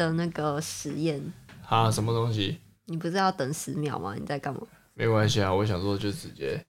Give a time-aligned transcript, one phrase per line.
[0.00, 1.20] 的那个实验，
[1.68, 2.58] 啊，什么东西？
[2.86, 4.14] 你不是要等十秒吗？
[4.18, 4.60] 你在干嘛？
[4.94, 6.64] 没关系啊，我想说就直接，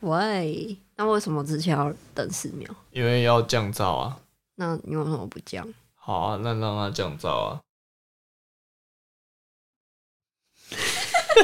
[0.00, 2.74] 喂，那为什么之前要等十秒？
[2.90, 4.18] 因为要降噪啊。
[4.54, 5.66] 那你为什么不降？
[5.94, 7.60] 好啊，那让它降噪啊。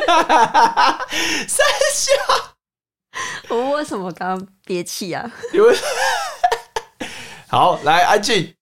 [0.06, 1.06] 哈哈哈哈
[1.46, 2.12] 三笑，
[3.50, 5.30] 我为什么刚刚憋气啊？
[5.52, 5.76] 因为
[7.48, 8.54] 好，来安静。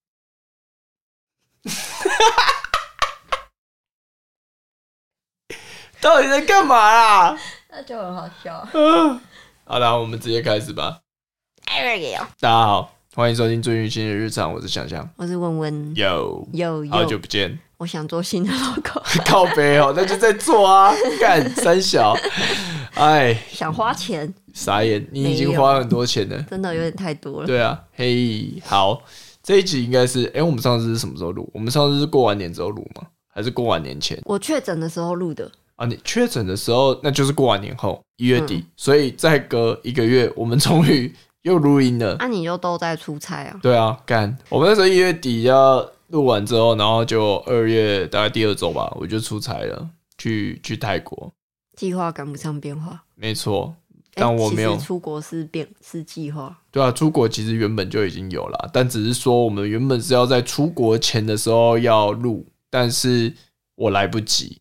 [6.06, 7.36] 到底在干嘛啦？
[7.68, 8.64] 那就很好笑。
[8.74, 9.20] 嗯，
[9.64, 11.00] 好了，我们直接开始吧。
[12.38, 15.10] 大家好，欢迎收听最新新的日常，我是想想。
[15.16, 22.16] 我是温温，有，有好久有，不见，我想做新的 logo， 靠背哦，那就在做啊， 干三小，
[22.94, 26.40] 哎，想花钱，傻眼，你已经花很多钱了。
[26.42, 27.46] 真的有点太多了。
[27.48, 29.02] 对啊，嘿，好，
[29.42, 31.50] 这一集应该是，哎、我们上次是什么时候录？
[31.52, 33.02] 我们上次是过完年之后录吗？
[33.34, 35.86] 还是过完年前我确诊的时候录的，啊？
[35.86, 42.16] 你确诊的时候，那就是过完年后一月底，嗯所以再隔一个月，我们 终于又录音了。
[42.18, 43.58] 那、啊你就都在出差啊？
[43.62, 49.88] 对啊，干，我们那时候一月底要录完之后，然后就二月大概第二周吧，我就出差了，
[50.18, 51.32] 去去泰国。
[51.76, 53.04] 计划赶不上变化。
[53.14, 53.74] 没错，
[54.14, 63.32] 但我没有出国是变是计划，对啊，出国其实原本就已经有了，但只是说我们原本是要在出国前的时候要录，但是
[63.74, 64.58] 我来不及，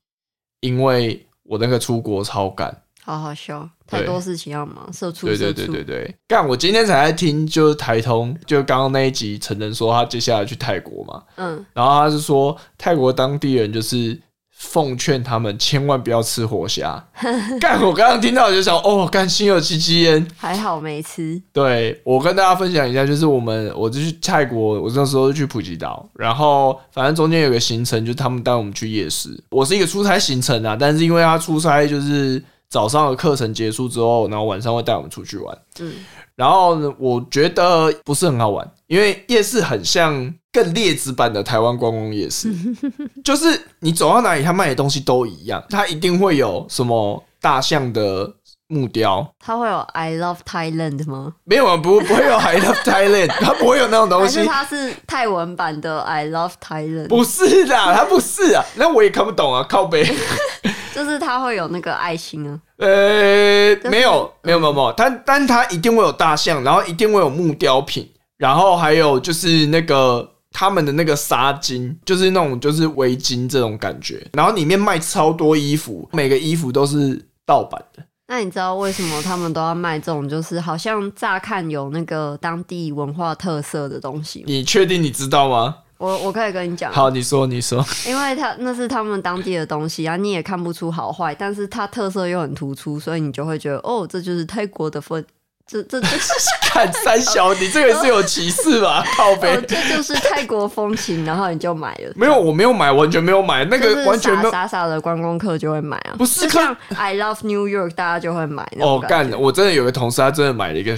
[0.65, 2.81] 因为我那个出国超赶。
[3.03, 5.37] 好好笑，太多事情要忙，社畜对。
[5.37, 6.47] 对对对对，干！
[6.47, 14.19] 我今天才在听，就是台通，就刚刚那一集，陈仁说他接下来去泰国嘛，嗯，然后他是说泰国当地人就是
[14.65, 17.01] 奉劝他们千万不要吃活虾。
[17.61, 17.81] 干！
[17.81, 20.27] 我刚刚听到我就想，哦，干心有戚戚焉。
[20.35, 21.41] 还好没吃。
[21.53, 29.29] 对我跟大家分享一下，就是我们我就去泰国，我那时候去普吉岛，然后反正中间有个行程，就是他们带我们去夜市。
[29.51, 35.57] 我是一个出差行程啊，但是因为他出差就是早上的课程结束之后，然后晚上会带我们出去玩。
[35.79, 35.93] 嗯，
[36.35, 42.49] 然后呢，我觉得不是很好玩，因为夜市很像更劣质版的台湾观光夜市，
[43.25, 48.31] 就是你走到哪里，他卖的东西都一样，它一定会有什么大象的
[48.67, 49.29] 木雕。
[49.37, 51.33] 他会有 I love Thailand 吗？
[51.43, 57.09] 没有啊，不不会有 I love Thailand， 他不会有那种东西还是，它是泰文版的 I love Thailand？
[57.09, 60.09] 不是的，他不是啊，那我也看不懂啊，靠背，
[60.95, 62.57] 就是它会有那个爱心啊。
[62.77, 70.27] 呃，是没有，没有，没有，没有，但但它一定会有大象，然后一定会有木雕品，然后还有就是那个
[70.57, 78.01] 他们的那个纱巾，就是那种就是围巾这种感觉，然后里面卖超多衣服，每个衣服都是盗版的。
[78.27, 84.45] 那你知道为什么他们都要卖这种，就是好像乍看有那个当地文化特色的东西？
[84.47, 85.75] 你确定你知道吗？
[85.97, 95.23] 我我可以跟你讲，好，你说，你说，因为他那是他们当地的东西啊，你也看不出好坏，但是它特色又很突出，所以你就会觉得哦，这就是泰国的风，
[95.67, 96.31] 这这这是
[96.69, 99.03] 看三小，你这个是有歧视吧？
[99.17, 99.59] 靠哦背。
[99.67, 102.13] 这就是泰国风情，然后你就买了。
[102.15, 104.51] 没有，我没有买，完全没有买，那个完全没有。
[104.51, 109.31] 傻傻傻的观光客就会买啊，不是就像 I love New York，大家就会买哦，干！
[109.39, 110.95] 我真的有个同事，他真的买了一个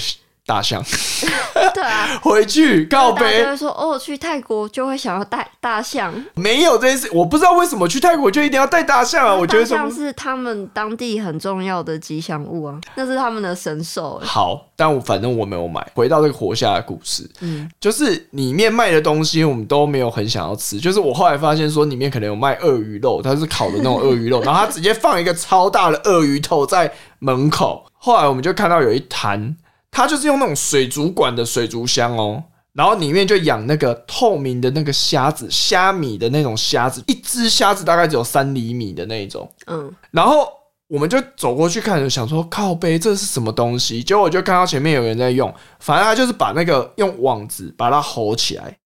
[0.47, 0.81] 大象
[1.75, 9.35] 对啊， 回去告背大家就，会说哦，去泰国就会想要带大象，没有这件事，我不知道为什么去泰国就一定要带大象啊！
[9.35, 14.19] 我觉得大什么象是他们当地很重要的吉祥物啊，那是他们的神兽。
[14.23, 15.85] 好，但我反正我没有买。
[15.93, 20.79] 回到这个活下的故事，嗯，就是里面卖的东西我们都没有很想要吃。
[20.79, 27.85] 就是我后来发现说里面可能有卖鳄鱼肉，它是烤的那种鳄鱼肉， 然后它直接放一个超大的鳄鱼头在门口。
[27.99, 29.57] 后来我们就看到有一坛，
[29.97, 32.43] 它就是用那种水族馆的水族箱哦。
[32.73, 39.51] 然后里面就养那个透明的那个虾子，虾米的那种虾子，一只虾子大概只有三厘米的那种。
[39.65, 40.47] 嗯，然后
[40.87, 44.03] 我们就走过去看，想说靠背这是什么东西？
[44.03, 48.77] 结果我就看到前面有人在用，反正他就是把那个用网子把它吼起来，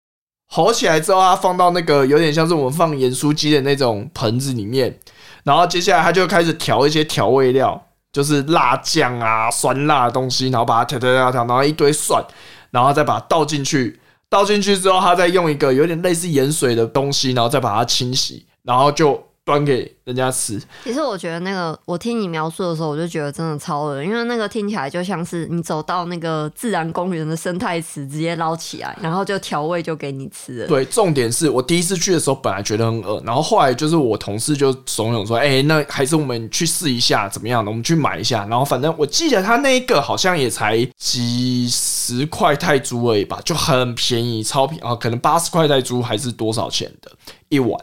[0.47, 4.97] 吼起来之后，他放到那个有点像是我们放盐酥鸡的那种盆子里面，
[5.43, 12.23] 然后接下来他就开始调一些调味料，就是辣酱啊、酸辣的东西，然后把它调调调调，然后一堆蒜，
[12.71, 13.99] 然后再把它倒进去。
[14.29, 20.61] 倒进去之后，他再用一个有点类似盐水的东西，然后再把它清洗，然后就端给人家吃。
[20.83, 30.67] 其实我觉得那个，我听你描述的时候，我就觉得真的超恶，因为那个听起来就像是你走到那个自然公园的生态池，直接捞起来，然后就调味就给你吃了。
[30.67, 37.71] 对，重点是我第一次去的时候，本来觉得很恶，然后后来就是我同事就怂恿说：“哎、那还是我们去试一下，怎么样的？
[37.71, 47.11] 我们去买一下。”然后反正我记得他那一个好像也才几十块泰铢而已吧，就很便宜，超便宜啊，可能八十块泰铢还是多少钱的
[47.51, 47.79] 一碗，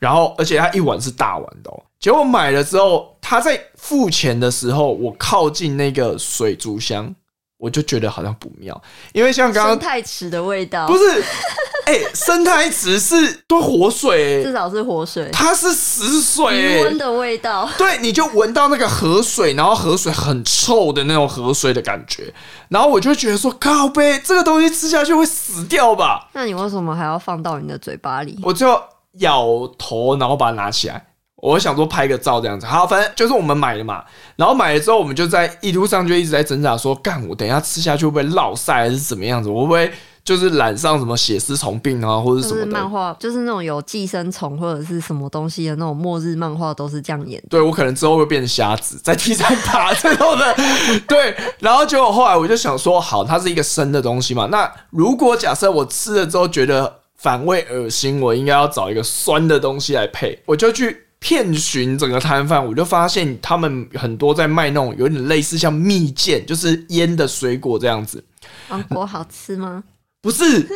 [0.00, 1.80] 然后而且它一碗是大碗的哦。
[2.00, 7.14] 结果买了之后，他在付钱的时候，我靠近那个水族箱，
[7.58, 8.82] 我就觉得好像不妙，
[9.12, 11.22] 因为像刚生刚态池的味道，不是，
[11.84, 17.68] 哎、生态池是都活水、欸，至少是活水，它是死水、欸余温，的味道。
[17.76, 22.32] 对，你就闻到那个河水，然后河水很臭的那种河水的感觉，
[22.70, 26.30] 然后我就觉得说，靠背这个东西吃下去会死掉吧？
[26.32, 28.38] 那你为什么还要放到你的嘴巴里？
[28.42, 28.80] 我就
[29.18, 31.06] 咬头，然后把它拿起来。
[31.36, 34.04] 我想说拍个照这样子，好，反正就是我们买的嘛。
[34.36, 39.48] 然后买了之后，我们就在一路上就一直在挣扎说，干我等一下吃下去会不会落晒还是怎么样子？
[39.48, 39.90] 我会不会
[40.22, 42.66] 就是染上什么血丝虫病啊，或者是什么的？
[42.66, 47.48] 漫画，就是那种有寄生虫或者是什么东西的那种末日漫画，都是这样演的。
[47.48, 50.54] 对我可能之后会变成瞎子，在地上爬这种的。
[51.08, 54.46] 对，然后结果后来我就想说，好，它是一个生的东西嘛。
[54.50, 61.06] 那如果假设我吃了之后觉得反胃恶心，我应该要找一个酸的东西来配，我就去。
[61.22, 68.24] 遍寻整个摊贩，我就发现他们很多在卖那种有点类似像蜜饯，就是腌的水果这样子。
[68.70, 69.84] 芒果好吃吗？
[70.22, 70.66] 不是，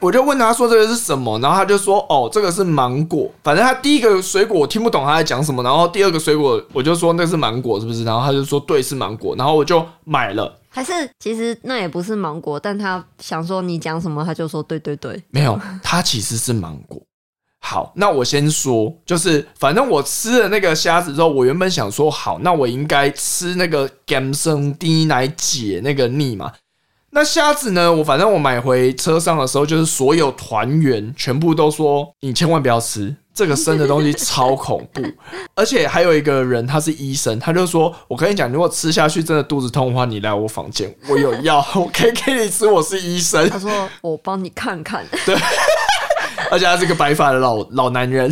[0.00, 3.30] 我就问他说这个是什么，然后他就说哦，这个是芒果。
[3.44, 8.02] 反正他第一个水果我听不懂他在讲什么，然后第二个水果我就说那是芒果是不是？
[8.02, 10.52] 然后他就说对是芒果，然后我就买了。
[10.74, 15.22] 还是其实那也不是芒果，但他想说你讲什么，他就说对对对。
[15.28, 17.00] 没有，他其实是芒果。
[17.60, 26.52] 好，那我先说，就是反正我吃了那个虾子之后，我原本想说，好，那我应该吃那个甘生低来解那个腻嘛。
[27.10, 27.92] 那虾子呢？
[27.92, 35.02] 我反正我买回车上的时候，就是所有团员全部都说你千万不要吃这个生的东西， 超恐怖。
[35.54, 42.66] 而且还有一个人他是医生，他就说：“我跟你讲，如果吃下去真的肚子痛的话，你来我房间，我有药， 我可以给你吃。
[42.66, 45.04] 我是医生，他说我帮你看看。
[45.24, 45.34] 对
[46.50, 48.30] 而且他是个白发的老老男人，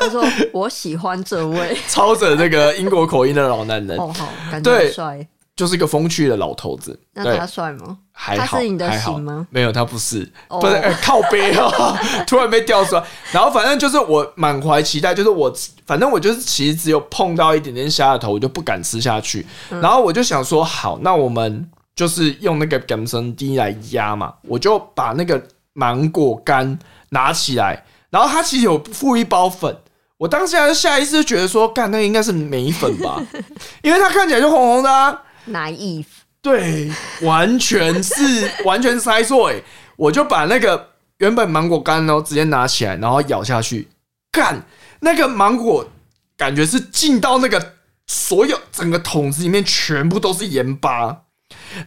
[0.00, 1.76] 他说我喜欢这位。
[1.86, 5.26] 操着那个英国口音的老男人，哦，好，感觉帅。
[5.54, 6.98] 就是一个风趣的老头子。
[7.12, 7.98] 那他，帅吗？
[8.20, 9.46] 还是你的还好型吗？
[9.48, 13.02] 没有，他不是，哦不是、哎靠背哦， 突然被调出来。
[13.30, 15.52] 然后反正就是我满怀期待，就是我
[15.86, 19.46] 反正我就是其实只有碰到一点点虾的头，我就不敢吃下去。
[19.70, 25.40] 嗯然后我就想说，好，那我们就是用那个甘生滴来压嘛，我就把那个
[25.74, 26.76] 芒果干
[27.10, 29.76] 拿起来，然后它其实有附一包粉。
[30.16, 33.22] 我当下下意识觉得说，干那个应该是梅粉吧，
[33.82, 35.22] 因为它看起来就红红的啊。
[35.48, 36.04] naive，
[36.40, 36.90] 对，
[37.22, 39.62] 完全是完全猜错哎！
[39.96, 43.88] 我就把那个原本芒果干哦，直接拿起来，然后咬下去，
[44.30, 44.64] 干
[45.00, 45.88] 那个芒果，
[46.36, 47.74] 感觉是进到那个
[48.06, 51.22] 所有整个桶子里面，全部都是盐巴，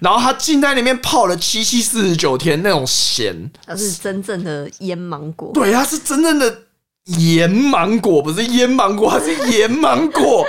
[0.02, 5.52] 然后它浸在里面泡了七七四十九天，那种咸，它是真正的腌芒果。
[5.54, 6.64] 对，它是真正的
[7.06, 10.46] 盐芒果，不是腌芒果，它是盐芒果。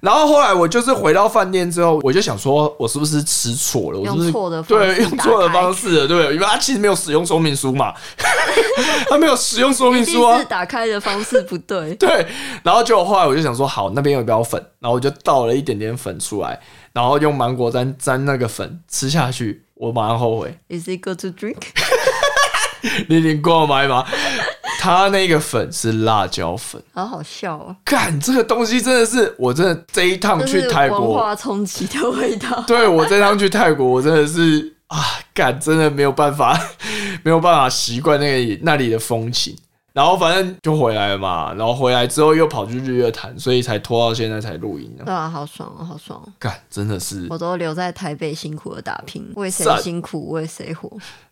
[0.00, 3.98] 然后后来我就是回到饭店之后，我就想说，我是不是吃错了？
[3.98, 6.08] 我是不是用错的方式对用错的方式了？
[6.08, 7.94] 对，因为他其实没有使用说明书嘛，
[9.08, 10.44] 他没有使用说明第书啊一次。
[10.46, 12.26] 打开的方式不对， 对，
[12.62, 16.58] 然后结果后来我就想说，好，那边有一包粉，然后我就倒了一点点粉出来，
[16.92, 20.56] 然后用芒果沾沾那个粉吃下去，我马上后悔。
[20.68, 21.56] Is it good to drink？
[23.08, 24.06] 你你跟我买吗？
[24.80, 26.82] 它那个粉是辣椒粉。
[26.94, 32.48] 好好笑哦，干这个东西真的是，我真的这一趟去泰国，文化冲击的味道。
[32.66, 34.98] 对我这趟去泰国，我真的是啊，
[35.34, 36.58] 干真的没有办法，
[37.22, 39.54] 没有办法习惯那个那里的风情。
[39.92, 45.02] 然后反正就回来了嘛，然后回来之后又跑去日月潭，所以才拖到现在才录音呢。
[45.04, 46.32] 对啊，好爽哦，好爽哦！
[46.38, 50.90] 干真的是我都留在台北辛苦的打拼，为谁辛苦为谁活。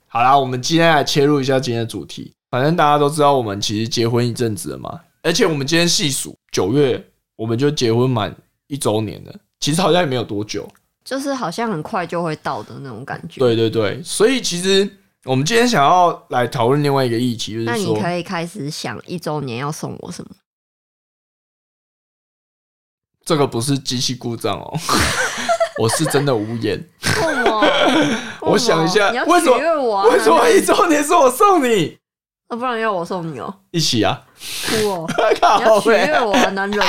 [0.08, 2.32] 好啦，我们今天来切入一下今天的主题。
[2.50, 7.04] 反正大家都知道，我们其实结婚一阵子了嘛，而且我们今天细数九月，
[7.36, 8.34] 我们就结婚满
[8.68, 9.34] 一周年了。
[9.60, 10.66] 其实好像也没有多久，
[11.04, 13.38] 就是好像很快就会到的那种感觉。
[13.38, 14.88] 对对对，所以其实
[15.24, 20.30] 我们今天想要来讨论另外一个议题，就是那你，可以开始想一周年要送我什么？
[23.26, 24.78] 这个不是机器故障哦，
[25.82, 26.82] 我是真的无言。
[28.40, 28.56] 我？
[28.56, 30.08] 想一下为什么？
[30.08, 31.97] 为什么一周年是我送你？
[32.50, 33.54] 那不然要我送你哦？
[33.70, 34.18] 一起啊！
[34.70, 35.06] 哭哦！
[35.58, 36.86] 你要取悦我啊，男人。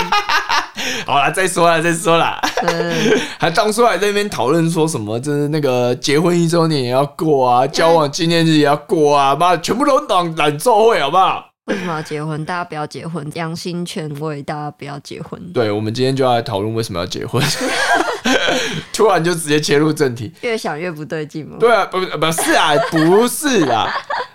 [1.05, 2.39] 好啦，再说了，再说啦。
[2.61, 11.45] 对， 还当初还在那边讨论说什么，就是那个结婚一周年也要过啊，交往纪念日也要过啊，妈的，全部都懒懒做会，好不好？
[11.65, 12.43] 为什么要结婚？
[12.45, 15.39] 大家不要结婚，良心劝慰大家不要结婚。
[15.53, 17.43] 对，我们今天就要来讨论为什么要结婚。
[18.91, 20.31] 突然就直接切入正题。
[20.41, 21.57] 越想越不对劲嘛。
[21.59, 23.87] 对啊，不不不是啊，不是啊。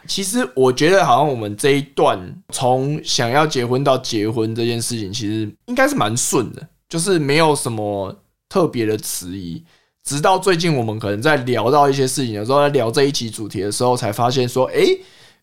[0.06, 2.18] 其实我觉得好像我们这一段
[2.50, 8.14] 从想要结婚到结婚这件事情，其实应该是蛮顺的，就是没有什么
[8.48, 9.62] 特别的迟疑。
[10.04, 14.84] 直到最近，我们可能在聊到一些事情的时候，在聊这一期主题的时候，才发现说，哎，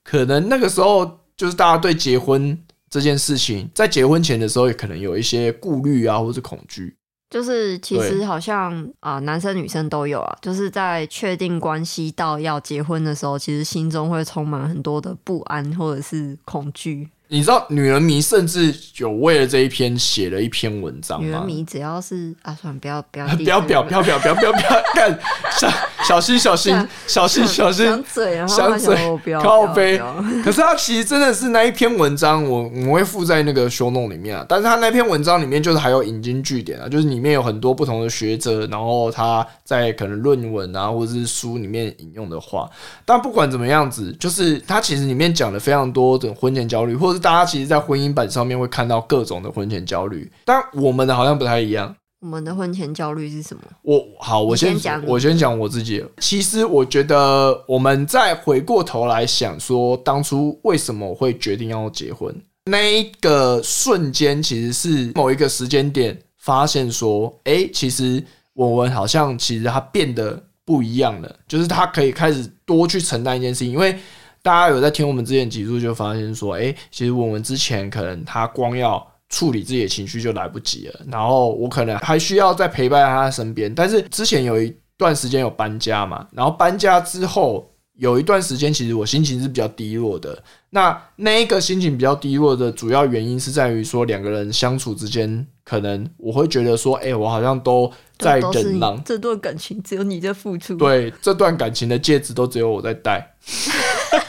[0.03, 2.55] 可能那个时候就是大家对结婚
[2.89, 6.95] 这件事情，在结婚前的时候，也可能有一些顾虑啊，或者恐惧。
[7.31, 17.09] 就是其实好像啊，男生女生都有啊，就是在确定关系到要结婚的时候，其实心中会充满很多的不安或者是恐惧。
[17.33, 21.25] 你知道女人迷甚至有为了这一篇写了一篇文章吗？
[21.25, 25.17] 女人迷只要是啊，算了，不要不要不要表不要表不要不要不要干
[25.57, 25.71] 小
[26.05, 26.75] 小心小心
[27.07, 28.97] 小心小心想嘴然后想嘴
[29.41, 29.97] 靠背。
[30.43, 34.45] 可是他其实真的是那一篇文章，我我会附在那个修弄里面啊。
[34.49, 42.69] 但是他那篇文章里面就是还有引经据典啊，就是里面有很多不同的学者，然后他在可能论文啊或者是书里面引用的话。
[43.05, 47.20] 但不管怎么样子，就是他其实里面讲了非常多的婚前焦虑，或者。
[47.21, 51.95] 大家其实，在婚姻版上面会看到各种的婚前焦虑，但我们的好像不太一样。
[52.19, 53.63] 我们的婚前焦虑是什么？
[53.81, 56.05] 我好，我先讲，我先讲我自己。
[56.19, 62.35] 其实，我觉得我们再回过头来想，说当初为什么会决定要结婚，
[62.65, 68.23] 那一个瞬间，其实是某一个时间点，发现说，哎，其实
[68.53, 73.97] 我们好像其实他变得不一样了，就是他可以开始多去承担一件事情，因为。
[74.43, 83.73] 大家有在听我们之前几集，就发现说，哎，其实我们之前可能他光要处理自己的情绪就来不及了，然后我可能还需要再陪伴在他身边。
[83.73, 90.43] 但是之前有一段时间有搬家嘛，然后搬家之后有一段时间，其实我心情是比较低落的。
[90.71, 103.35] 那那一个心情比较低落的主要原因是在于说，两个人相处之间，可能我会觉得说，哎，我好像都在忍让，这段感情只有你在付出，对，这段感情的戒指都只有我在戴。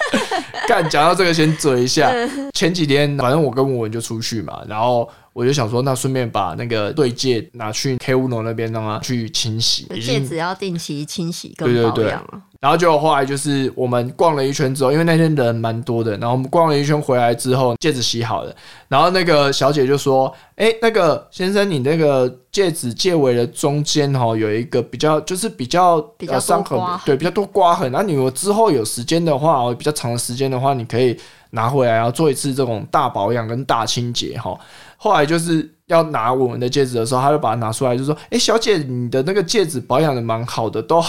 [0.73, 2.11] 干，讲到这个先嘴一下。
[2.57, 9.87] 前几天反正我跟文文就出去嘛，然后我就想说，那顺便把那个对戒拿去 K 乌龙那边让他去清洗。
[10.01, 12.43] 戒指要定期清洗跟保养啊。
[12.61, 18.55] 然后就后来就是我们逛了一圈之后，因为那天人蛮多的，然后我们逛了一圈回来之后，戒指洗好了，
[18.87, 27.91] 然后那个小姐就说：“哎，那个先生，你那个戒指戒尾的中间哈有一个比较，就是比较比较伤痕，对，比较多刮痕。
[27.91, 31.19] 那你如果之后有时间的话，比较长的时间的话，你可以
[31.53, 34.55] 拿回来，要做一次这种大保养跟大清洁哈。
[34.97, 41.03] 后来就是要拿我们的戒指的时候，他就把它拿出来，就说：哎，小姐，你的那个戒指保养的蛮好的，都。”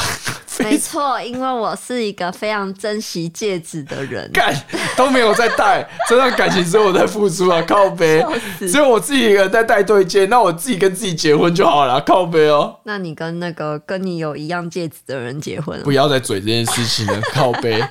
[0.60, 4.54] 没错，因为我是一个非常珍惜戒指的人，干
[4.96, 8.24] 都没有在戴，这段感情只有我在付出啊，靠背，
[8.60, 12.80] 只有我自己一个人在戴对戒，那我自己跟自己结婚就好了，靠背哦。
[12.84, 17.84] 那你跟那个跟你有一样戒指的人结婚，不要再嘴这件事情了，靠背。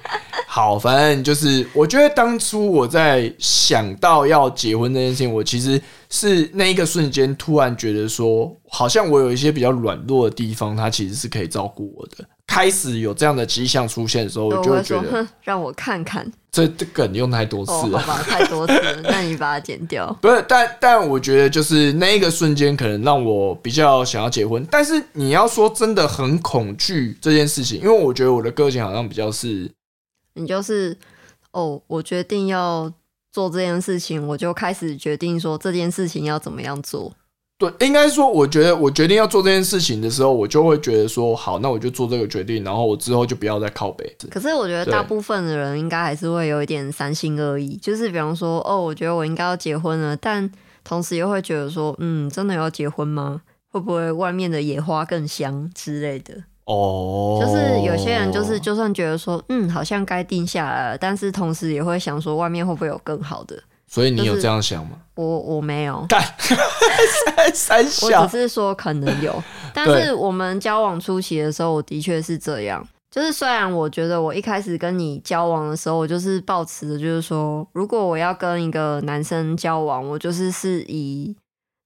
[0.47, 12.25] 好，反正就是，我觉得当初我在想到要结婚这件事情，我其实是那一个瞬间突然觉得说，好像我有一些比较软弱的地方，他其实是可以照顾我的。
[12.53, 16.31] 开始有这样的迹象出现的时候，我就会觉得让我看看。
[16.51, 20.13] 这这梗用太多次了，好吧，太多次了，那你把它剪掉。
[20.21, 24.63] 不是，但但我觉得就是那一个瞬间，可能让我比较想要结婚。
[24.71, 29.71] 但是你要说真的很恐惧这件事情，因为我觉得我的个性好像比较是，
[30.35, 30.95] 你就是
[31.53, 32.93] 哦，我决定要
[33.33, 37.11] 做这件事情，我就开始决定说这件事情要怎么样做。
[37.71, 44.17] 对，应该说，我觉得我决定要做这件事情的时候，我就会觉得说，好，那我就做这个决定，然后我之后就不要再靠北。
[44.29, 50.51] 可是我觉得大部分的人应该还是会有一点三心二意，就是比方说，哦，我觉得我应该要结婚了，但
[50.83, 53.43] 同时又会觉得说，嗯，真的要结婚吗？
[53.71, 56.35] 会不会外面的野花更香之类的？
[56.65, 63.57] 哦，就是有些人就是就算觉得说，嗯，好像该定下来了，但是同时也会想说，外面会不会有更好的？
[63.93, 64.93] 所以你有这样想吗？
[65.17, 66.19] 我我没有，干
[67.53, 69.45] 三小，我只是说可能有，
[69.75, 72.83] 但是我们交往初期的时候，我的确是这样。
[73.11, 81.37] 就是虽然我觉得我一开始跟你交往的时候，我就是抱持的，就是说，如果我要跟一个男生交往，我就是是以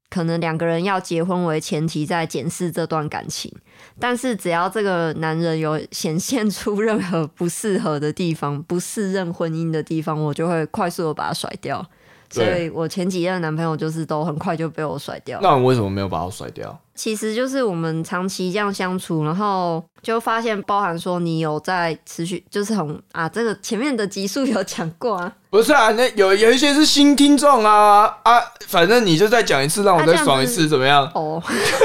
[0.09, 3.53] 可能两个人要结婚为前提，在检视这段感情。
[3.99, 11.85] 但是只要这个男人有显现出任何不适合的地方、不适任婚姻的地方，我就会快速的把他甩掉。
[12.31, 15.39] 所以我前几任男朋友就是都很快就被我甩掉。
[15.43, 16.79] 那你为什么没有把我甩掉？
[16.95, 25.31] 其实就是我们长期这样相处，然后就发现，包含说你有在持续，就是很啊，这个前面的集数有讲过啊。
[25.51, 31.05] 不是啊，那有有一些是新听众啊啊，反正你就再讲一次，让我再爽一次，怎么样？
[31.15, 31.43] 哦，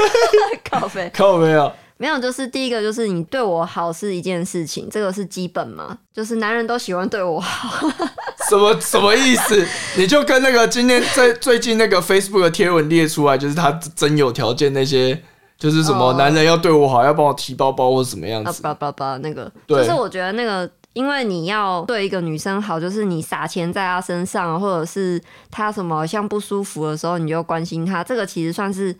[0.70, 1.70] 靠背 靠背啊。
[2.02, 7.88] 没有，就是第一个就是你对我好是一件事情，这个是基本嘛，就是男人都喜欢对我好。
[8.50, 9.64] 什么什么意思？
[9.96, 15.22] 你就跟那个今天在最近那个 Facebook 的贴文列出来，就是他真有条件那些，
[15.56, 18.60] 就是什么男人要对我好，要帮我提包包或什么样子。
[18.60, 28.92] 叭叭叭那个，就是我觉得那个，因为你要对一个女生好，就是你撒钱在她身上，或者是她什么像不舒服的时候，你就关心她，这个其实算是。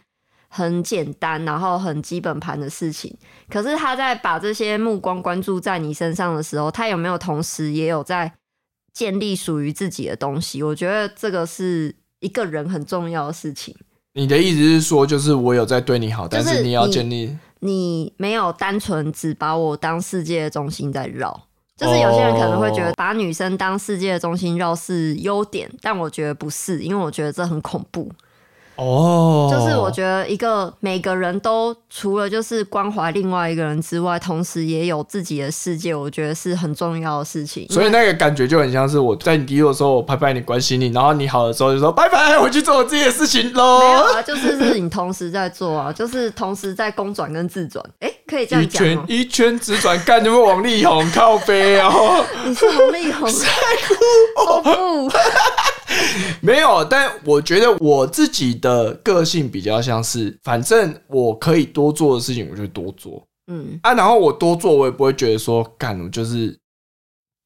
[0.55, 3.17] 很简单，然后很基本盘的事情。
[3.49, 8.31] 可是他在把这些目光关注在你身上的时候，他有没有同时也有在
[8.93, 10.63] 建立属于自己的东西？
[10.63, 13.75] 我觉得这个是一个人很重要的事情。
[14.13, 21.49] 你的意思是说，就是我有在对你好，但是你要建立，你没有单纯只把我当世界的中心在绕。
[21.75, 28.13] 就是有些人可能会觉得把女生当世界的中心绕是优点，但我觉得不是，因为我觉得这很恐怖。
[28.77, 37.67] 哦，就是我觉得一个每个人都除了就是关怀另外一个人之外，同时也有自己的世界，我觉得是很重要的事情。
[37.69, 43.81] 所以那个感觉就很像是我在你低落的时候，我拍拍你关心你，然后你好的时候就说拜拜，我去做我自己的事情喽。
[43.81, 47.85] 没有啊，就是是你同时在做啊，就是同时在公转跟自转。
[48.01, 51.93] 哎，可以这样讲一圈一圈直转，干有没有王力宏靠背啊？
[52.45, 53.31] 你是王力宏？
[54.65, 55.11] 不。
[56.43, 63.27] 没有，但我觉得我自己的个性比较像是，反正我可以多做的事情，我就多做。
[63.47, 66.59] 嗯啊，然后我多做，我也不会觉得说干，我就是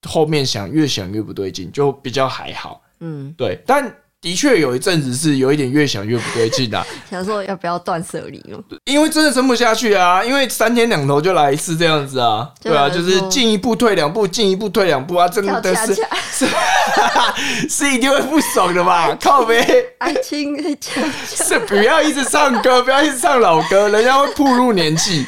[0.08, 2.82] 后面想越想越不对劲，就比较还好。
[3.00, 3.94] 嗯，对，但。
[4.26, 8.58] 的确有一阵子是有一点越想越不对劲的， 想说要不要断舍离哦？
[8.84, 10.20] 因为真的撑不下去啊！
[10.24, 15.94] 因为三天两头就来一次这样子啊，对啊，就是进一步退两步，进一步退两步啊，真的是
[16.34, 16.48] 是
[17.68, 19.16] 是一定会不爽的吧？
[19.22, 19.64] 靠呗，
[19.98, 20.56] 爱情
[21.24, 25.24] 是不要一直唱歌，不要一直唱老歌，人家会步入年纪。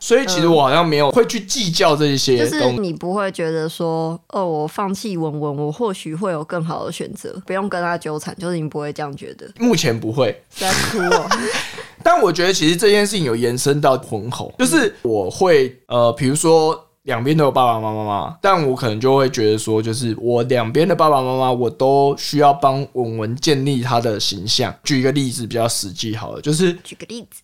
[0.00, 9.50] 所以其实我好像没有会去计较这些，就是你不会觉得说，哦，我放弃文文，我或许会有更好的选择，不用跟他纠缠，就是你不会这样觉得。
[9.58, 11.28] 目前不会在哭哦。
[12.02, 24.74] 但我觉得其实这件事情有延伸到婚后，就是我会呃，比如说两边都有爸爸妈妈嘛，但我可能就会觉得说，就是我两边的爸爸妈妈，我都需要帮文文建立他的形象。
[24.84, 27.42] 举一个例子比较实际好了，就是举个例子。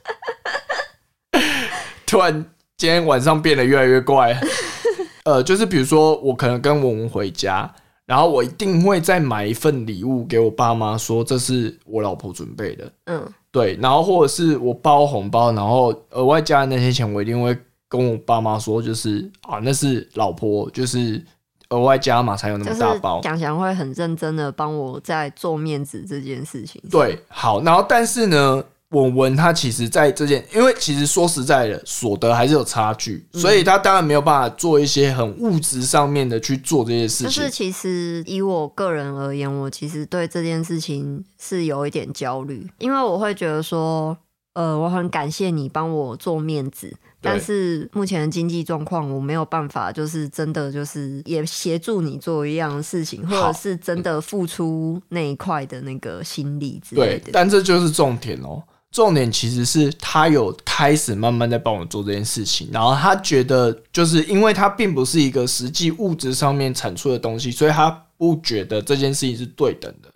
[2.10, 2.44] 突然
[2.76, 4.36] 今天晚上变得越来越怪，
[5.22, 7.72] 呃，就是比如说我可能跟文文回家，
[8.04, 17.56] 然后我一定会再买一份礼物给我爸妈，说这是我老婆准备的，嗯，对，然后或者是我包红包，然后额外加的那些钱，我一定会
[17.88, 21.24] 跟我爸妈说，就是啊，那是老婆，就是
[21.68, 23.22] 额外加嘛，才有那么大包。
[23.22, 26.82] 想想会很认真的帮我在做面子这件事情。
[26.90, 28.64] 对，好，然后但是呢。
[28.90, 37.26] 文文他其实，在这件，因为其实说实在的，所得还是有差距，所以他当然没有办法做一些很物质上面的去做这些事情。
[37.26, 44.16] 就是其实以我个人而言，我其实对这件事情是有一点焦虑，因为我会觉得说，
[44.54, 57.30] 呃，我很感谢你帮我做面子，但是目前的经济状况，我没有办法，就是真的就是也协助你做一样的事情，或者是真的付出那一块的那个心力之类的。
[57.32, 58.60] 但这就是重点哦。
[58.92, 70.08] 重点其实是他有开始慢慢在帮我做这件事情，然后他觉得就是因为他并不是一个实际物质上面产出的东西，所以他不觉得这件事情是对等的。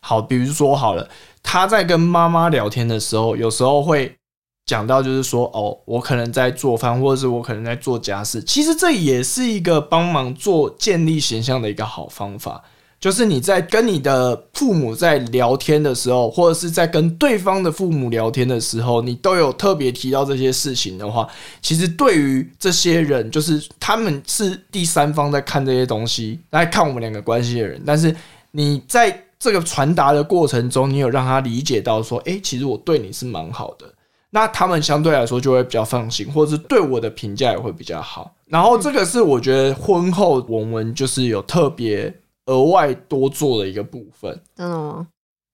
[0.00, 1.08] 好，比如说好了，
[1.42, 4.16] 他在跟妈妈聊天的时候，有时候会
[4.64, 12.64] 讲到就是说，哦，我可能在做饭，或者是我可能在做家事，其实这也是一个帮忙做建立形象的一个好方法。
[12.98, 21.28] 就是你在跟你的父母在聊天的时候，或者是在跟对方的父母聊天的时候，你都有特别提到这些事情的话，
[21.60, 27.80] 其实对于这些人，就是他们是第三方在看这些东西，来看我们两个关系的人。
[27.84, 28.16] 但是
[28.50, 33.86] 你在这个传达的过程中，你有让他理解到说，诶，其实我对你是蛮好的，
[34.30, 38.34] 那他们相对来说就会比较放心，或者是对我的评价也会比较好。
[38.46, 42.12] 然后这个是我觉得婚后文文就是有特别。
[42.46, 45.06] 额外多做的一个部分，真的吗？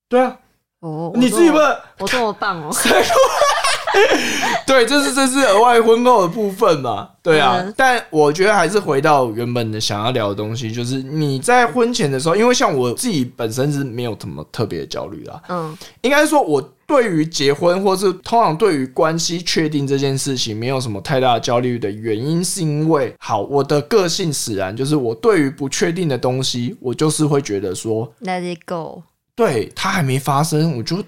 [0.08, 0.38] 对啊，
[0.80, 2.70] 哦，你自己问，我这么棒哦，
[4.66, 7.08] 对，这是这是额外婚后的部分嘛？
[7.22, 16.72] 对啊，但我觉得还是回到原本的想要聊的东西，就是你在婚前的时候，因为像我自己本身是没有什么特别的焦虑啦，嗯，应该说我。
[16.84, 29.04] 对于结婚，或是通常对于关系确定这件事情，没有什么太大的焦虑的原因，是因为好，我的个性使然，就是我对于不确定的东西，我就是会觉得说，Let it go。
[29.34, 31.02] 对，它还没发生，我就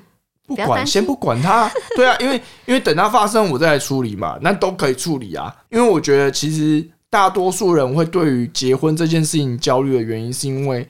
[0.47, 1.71] 不管，先不管它。
[1.97, 5.55] 对啊，因为因为等它发生，我再来处理嘛，那都可以处理啊。
[5.71, 10.87] 因为我觉得，其实大多数人会对于结婚这件事情焦虑的原因，是因为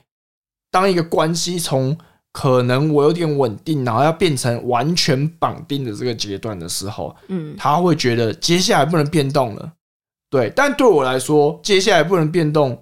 [0.71, 1.97] 当一个关系从
[2.33, 9.71] 可能我有点稳定，然后要变成完全绑定的这个阶段的时候，嗯，他会觉得接下来不能变动了。
[10.29, 12.77] 对，但对我来说，接下来不能变动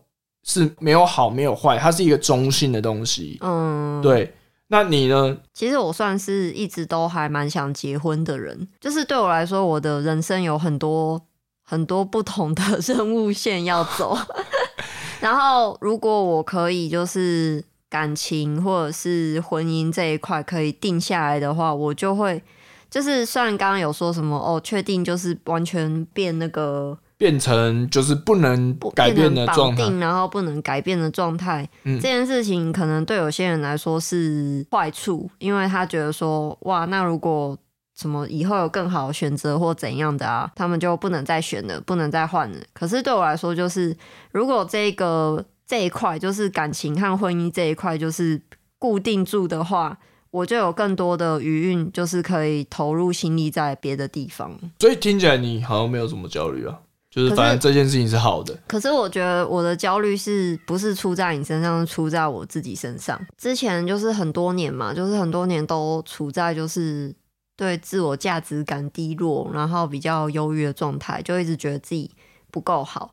[0.48, 3.38] 是没有好没有坏，它是一个中性的东西。
[3.42, 4.34] 嗯，对。
[4.74, 5.38] 那你呢？
[5.54, 11.22] 其实我算是一直都还蛮想结婚的人，就是对我来说，我的人生有很多
[11.62, 14.18] 很多不同的任务线要走。
[15.22, 22.42] 然后，如果我可以就是感情或者是婚姻这一块可以定下来的话，我就会
[22.90, 26.98] 就是虽然刚刚有说什么哦，确定就是完全变那个。
[27.24, 31.66] 变成就是不能改变的状态，然后不能改变的状态。
[31.86, 37.58] 这件事情可能对有些人来说是坏处，因为他觉得说，哇，那如果
[37.96, 42.58] 什么以后有更好的选择或怎样的啊，他们就不能再选了，不能再换了。
[42.74, 43.96] 可是对我来说，就是
[44.34, 48.42] 如果这个这一块就是感情和婚姻这一块就是
[48.78, 49.98] 固定住的话，
[50.30, 54.60] 我就有更多的余韵，就是可以投入心力在别的地方。
[54.82, 56.80] 所以听起来你好像没有什么焦虑啊。
[57.14, 63.24] 就是反正这件事情是好的，可是我觉得我的焦虑是不是出在你身上，出在我自己身上。
[63.38, 67.14] 之前就是很多年嘛，就是很多年都处在就是
[67.56, 72.10] 对自我价值感低落，然后比较忧郁的状态，就一直觉得自己
[72.50, 73.12] 不够好。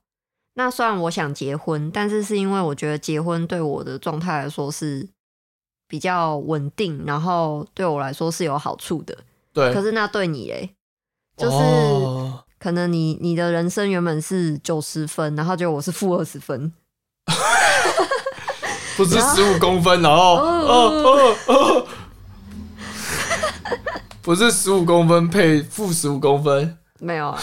[0.54, 5.06] 那虽然我想结婚，但是是因为我觉得结婚对我的状态来说是
[5.86, 9.14] 比较稳定，然后对我来说是有好处的。
[9.52, 10.70] 对，可是那对你嘞，
[11.36, 11.56] 就是。
[12.60, 16.70] 可能你你的人生原本是九十分，然后就我是负二十分，
[18.98, 21.86] 不是十五公分，然后哦哦哦，
[24.20, 27.40] 不是十五公分配负十五公分， 没有啊，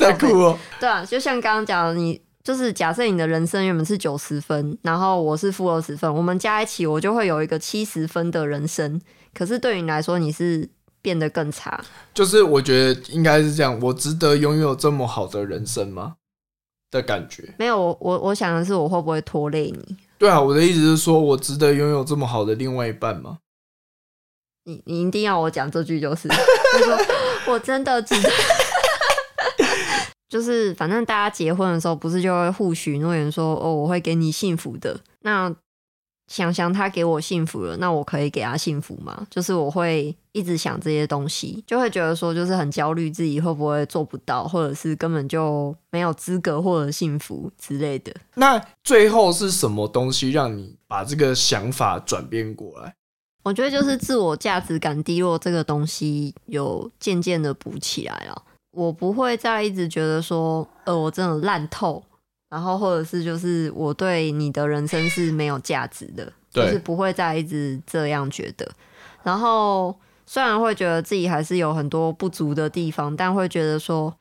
[0.00, 0.58] 太酷哦。
[0.80, 9.00] 对啊，就像刚刚讲的，你就是假设你的人生原本是九十分，然后我是负二十分，我们加一起我就会有一个七十分的人生。
[9.32, 10.68] 可是对你来说，你是。
[11.08, 13.80] 变得更差，就是我觉得应该是这样。
[13.80, 16.16] 我值得拥有这么好的人生吗？
[16.90, 17.80] 的感觉没有。
[17.80, 19.96] 我我我想的是，我会不会拖累你？
[20.18, 23.38] 对啊，我的意思是说，我值得拥有这么好的另外一半吗？
[24.64, 26.28] 你你一定要我讲这句，就是
[27.48, 28.30] 我真的值得。
[30.28, 35.00] 就是反正大家结婚的时候，不是就会互许诺言说哦，我会给你幸福的。
[35.20, 35.50] 那
[36.28, 39.26] 想想他给我幸福了，那我可以给他幸福吗？
[39.30, 48.14] 就是我会一直想这些东西，就会觉得说，就是很焦虑，自己会不会做不到，或者是根本就没有资格获得幸福之类的。
[48.34, 52.94] 那最后是什么东西让你把这个想法转变过来？
[53.42, 58.42] 我觉得就是自我价值感低落这个东西有渐渐的补起来了。
[58.72, 62.02] 我不会再一直觉得说，呃，我真的烂透。
[62.50, 68.66] 然后，或者是就是我对你的人生是没有价值的，就是不会再一直这样觉得。
[69.22, 74.14] 然后虽然会觉得自己还是有很多不足的地方，但会觉得说，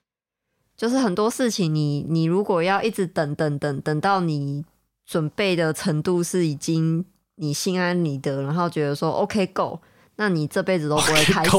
[0.76, 4.66] 就是很多事情，你你如果要一直等等等等到你
[5.06, 9.80] 准备的程度是已经你心安理得，然后觉得说 OK 够，
[10.18, 11.50] 那你这辈子都不会开始。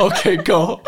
[0.00, 0.78] OK 够。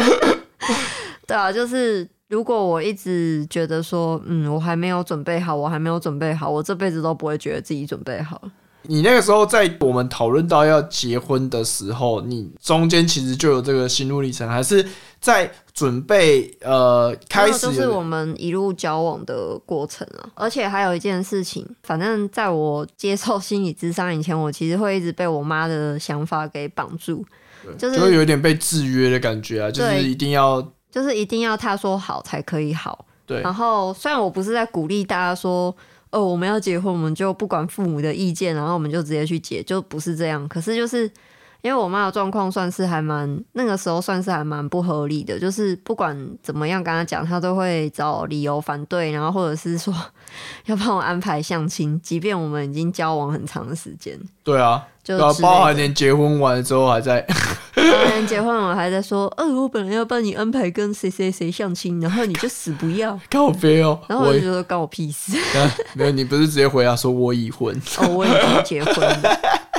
[1.27, 2.07] 对啊，就是。
[2.28, 8.40] 如果我一直觉得说，嗯，我还没有准备好，我还没有准备好，我这辈子都不会觉得自己准备好。
[8.87, 14.84] 你那个时候在我们讨论到要结婚的时候，你中间其实就有这个心路历程，还是
[15.20, 17.66] 在准备呃开始？
[17.66, 20.28] 就是我们一路交往的过程啊。
[20.34, 27.24] 而且还有一件事情，反正在我接受心理智商以前，我其实会一直被我妈的想法给绑住，
[27.78, 30.66] 就是会有点被制约的感觉啊，就是一定要。
[30.94, 33.40] 就是一定要他说好才可以好，对。
[33.40, 35.74] 然后虽然我不是在鼓励大家说，
[36.11, 40.46] 哦，我们要结婚，我们就不管父母的意见，然后我们就直接去结，就不是这样。
[40.46, 41.11] 可是就是
[41.62, 49.92] 因为我妈的状况算是还蛮那个时候算是还蛮不合理的，就是不管怎么样跟他讲，他都会找理由反对，然后或者是说
[50.66, 54.16] 要帮我安排相亲，即便我们已经交往很长的时间。
[54.44, 54.87] 对啊。
[55.04, 57.22] 就包含连结婚完之后还在，
[57.85, 63.99] 连结婚我还在说，呃，我本来要帮你安排跟谁谁谁相亲，然后你就死不要，告别哦。
[64.09, 65.37] 然后我就说关我屁事。
[65.94, 67.75] 没有，你不是直接回答说我已婚？
[67.99, 69.20] 哦，我已经结婚。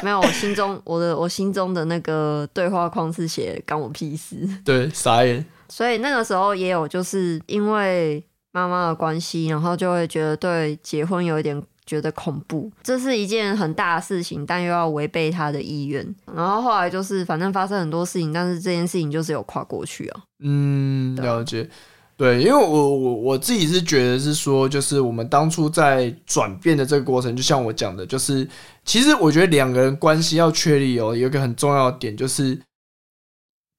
[0.04, 4.48] 没有，我心中我的我心中的那个对话框是写关我屁事。
[4.63, 5.46] 对，傻眼。
[5.70, 11.62] 所以那个时候也有，就是因为妈妈的关系，然后就会觉得对结婚有一点。
[11.86, 16.04] 觉得恐怖，这是一件很大的事情，但又要违背他的意愿。
[16.34, 20.21] 然后后来就是反正发生很多事情，但是这件事情就是有跨过去啊。
[20.39, 21.69] 嗯，了解。
[22.17, 28.48] 对，因为我我我自己是觉得是说，就是我们当初在转变的这个过程，就像我讲的，就是
[28.84, 32.60] 其实我觉得两个人关系要确立哦，有一个很重要的点就是。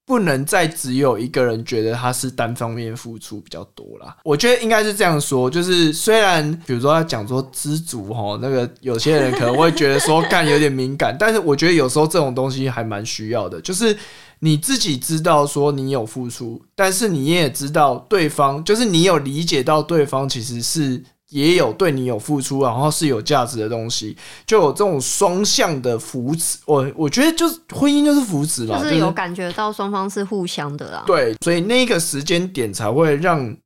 [0.07, 4.16] 不能再只有一个人觉得他是单方面付出比较多啦。
[4.23, 13.97] 我觉得应该是这样说，就是虽然比如说要讲说知足哈，那个有些人可能会觉得说干有点敏感，但是我觉得有时候这种东西还蛮需要的，就是
[14.38, 21.03] 你自己知道说你有付出，但是你也知道对方，就是你有理解到对方其实是。
[21.31, 26.59] 也有对你有付出，然后是有价值的东西，就有这种双向的扶持。
[26.67, 31.03] 我我觉得就是婚姻就是扶持吧，就是有感觉到双方是互相的啦。
[31.07, 33.57] 对，所以那个时间点才会让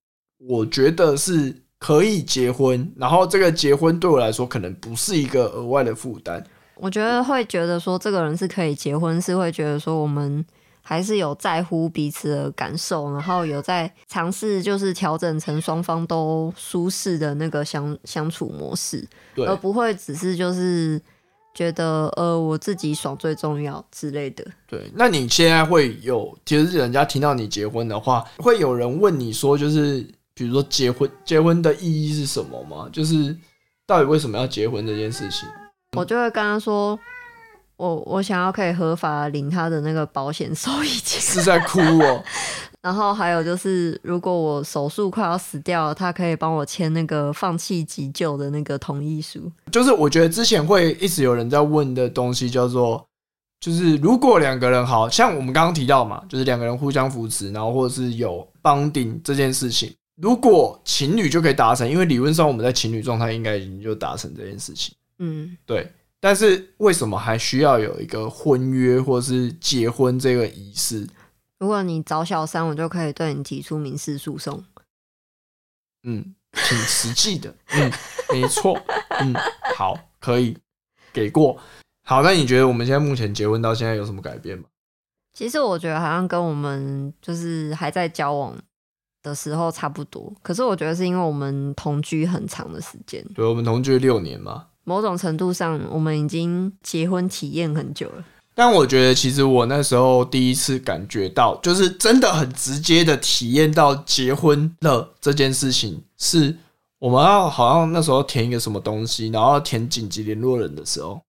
[0.49, 6.43] 我觉得是可以结婚，然后这个结婚对我来说可能不是一个额外的负担。
[6.77, 10.45] 我觉得会觉得说这个人是可以结婚，是会觉得说我们。
[10.83, 21.01] 还是有在乎彼此的感受，然后有在尝试，就是调整成双方都舒适的那个相相处模式，而不会只是就是
[21.55, 24.45] 觉得呃我自己爽最重要之类的。
[24.67, 32.89] 对，那你现在会有，其实人家听到你结婚的话，会有人问你说，就是比如说结婚，结婚的意义是什么吗？
[32.93, 33.37] 就是
[33.87, 35.49] 到底为什么要结婚这件事情？
[35.97, 36.99] 我就会跟他说。
[37.81, 42.23] 我我想要可以合法领他的那个保险收益金，是在哭哦。
[42.83, 49.51] 然后还有就是，如果我手术快要死掉了，他可以帮我签那个放弃急救的那个同意书。
[49.73, 53.03] 就是我觉得之前会一直有人在问的东西，叫做
[53.61, 59.91] 就是如果两个人好像我们刚刚提到嘛，就是两个人互相扶持，然后或者是有帮顶这件事情，
[60.21, 64.95] 如果情侣就可以达成，因为理论上我们在情侣状态应该已经就达成这件事情。
[65.19, 65.91] 嗯，对。
[66.21, 71.09] 但是为什么还需要有一个婚约或是结婚这个仪式？
[71.59, 74.63] 如果你找小三，我就可以对你提出民事诉讼。
[76.03, 77.55] 嗯，挺实际的。
[77.73, 77.91] 嗯，
[78.33, 78.79] 没错。
[79.21, 79.35] 嗯，
[79.77, 80.57] 好，可以
[81.13, 81.59] 给过。
[82.05, 84.65] 好，那你觉得我们现在目前结婚到现在有什么改变吗？
[85.33, 88.59] 其实我觉得好像跟我们就是还在交往
[89.23, 90.33] 的时候差不多。
[90.43, 93.25] 可是我觉得是因为我们同居很长的时间。
[93.35, 94.67] 对，我们同居六年嘛。
[94.85, 98.25] 某种程度上，我们已经结婚体验很久了。
[98.53, 106.55] 但我觉得，其实我那时候第一次感觉到，就是真的很直接的体验到结婚了这件事情，是
[106.99, 111.23] 我们要好像那时候填一个什么东西，然后填紧急联络人的时候，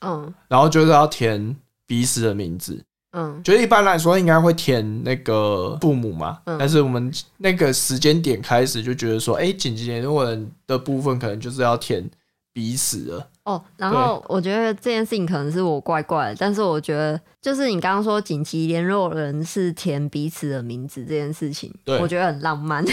[0.00, 1.54] 嗯，然后就是要填
[1.86, 12.10] 彼此的名字，嗯，觉得一般来说应该会填那个父母嘛，但是我们那个时间点开始就觉得说，哎，紧急联络人的部分可能就是要填。
[12.52, 22.84] 彼此了哦，然后我觉得这件事情可能是我怪怪的，但是我觉得就是你刚刚说紧急联络人是填彼此的名字这件事情，我觉得很浪漫，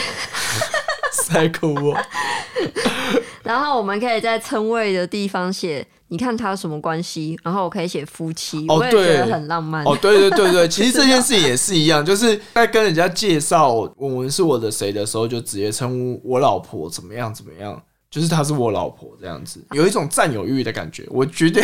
[1.27, 2.01] 太酷了。
[3.43, 9.83] 然后我们可以在称谓的地方写，你看他什么关系，然后我可以写夫妻，我也觉得很浪漫。
[9.85, 17.81] 哦，对对对对，其实这件事情也是一样，就是在跟人家介绍我们是我的谁的时候，就直接称呼我老婆怎么样怎么样。
[18.09, 21.05] 就是她是我老婆这样子，有一种占有欲的感觉。
[21.09, 21.61] 我觉得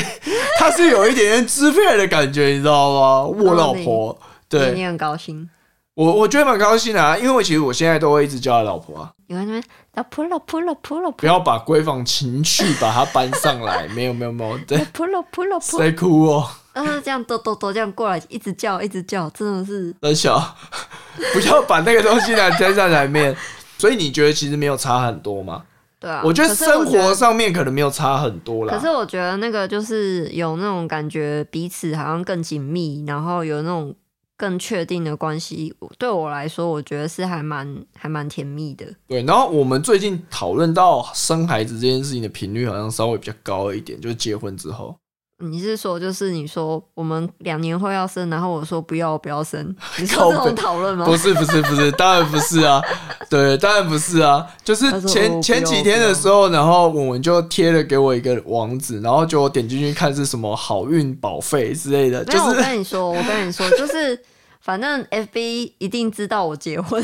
[0.60, 3.24] 她是有一点点支配的感觉，你知道吗？
[3.26, 5.50] 我老婆，对，你很高兴。
[5.96, 9.12] 我我觉得蛮高兴的啊，因为我其实我现在都会一直叫她老婆啊。
[9.28, 9.64] 你看那边
[9.96, 13.88] 老婆老婆老婆老婆，不要把闺房情趣把它搬上来。
[13.88, 16.48] 没有没有没有， 对，老婆老婆老婆，谁哭哦？
[16.74, 20.56] 啊，这样抖抖抖这样过来，一直叫一直叫，真的是很小。
[21.34, 23.36] 不要把那个东西拿 在上台面。
[23.78, 25.64] 所以你觉得其实没有差很多吗？
[26.06, 28.72] 对啊，我觉得生活上面可能没有差很多啦。
[28.72, 33.96] 可是我觉得那个就是有那种感觉，彼此好像更紧密，然后有那种
[34.38, 35.74] 更确定的关系。
[35.98, 38.86] 对我来说，我觉得是还蛮还蛮甜蜜的。
[39.08, 44.96] 对，然后我们最近讨论到生孩子这件事情的频率，好像稍微比较高一点，就是结婚之后。
[45.40, 51.06] 你是说，就是你说我们两年后要生，然后我说不要不要生，你是这种讨论吗？
[51.06, 52.82] 不是不是不是，当然不是啊，
[53.30, 62.24] 对，当然不是啊，就是前前几天的时候，然后我们就贴了给我一个网址，然后就我点进去看是什么好运保费之类的。
[62.24, 64.18] 就是我跟你说，我跟你说，就是
[64.62, 67.04] 反正 FB 一定知道我结婚，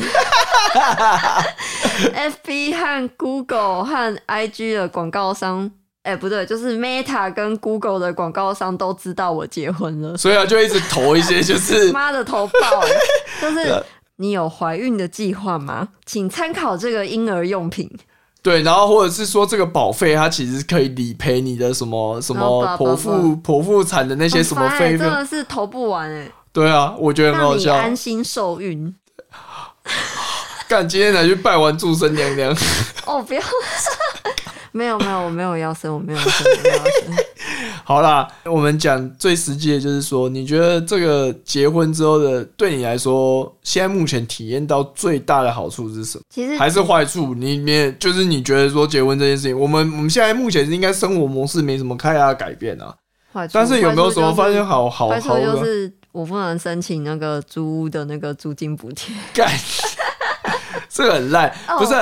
[2.14, 5.70] FB 和 Google 和 IG 的广告商。
[6.02, 12.82] 哎，不对，就是 Meta 跟 Google 的广告商都知道我结婚了，所以啊，就一直投一些，就是 妈的投爆，
[13.40, 13.84] 就是
[14.16, 15.88] 你有怀孕的计划吗？
[16.04, 17.88] 请参考这个婴儿用品。
[18.42, 26.28] 对，然后或者是说这个保费，它其实可以理赔你的什么什么剖腹剖腹产的那些什么费用，真的是投不完哎。
[26.52, 27.72] 对啊，我觉得很好笑。
[27.72, 28.92] 安心受孕。
[30.66, 32.52] 干，今天才去拜完祝生娘娘。
[33.06, 33.40] 哦，不要。
[34.74, 36.30] 没有没有，我没有要生，我没有生，
[36.62, 37.24] 没有生。
[37.84, 46.24] 好啦，我们讲最实际的，就是说，你觉得这个结婚之后的，对你来说，现在目前体验到最大的好处是什么？
[46.30, 47.34] 其实还是坏处？
[47.34, 52.94] 你你就是你觉得说结婚这件事情，我们我们现在目前是应该生活模式没什么太大的改变啊。
[53.52, 59.14] 但是有没有什么发现好好好就是我不能申请那个租屋的那个租金补贴。
[59.34, 59.50] 干，
[60.88, 61.94] 这个很烂，不是。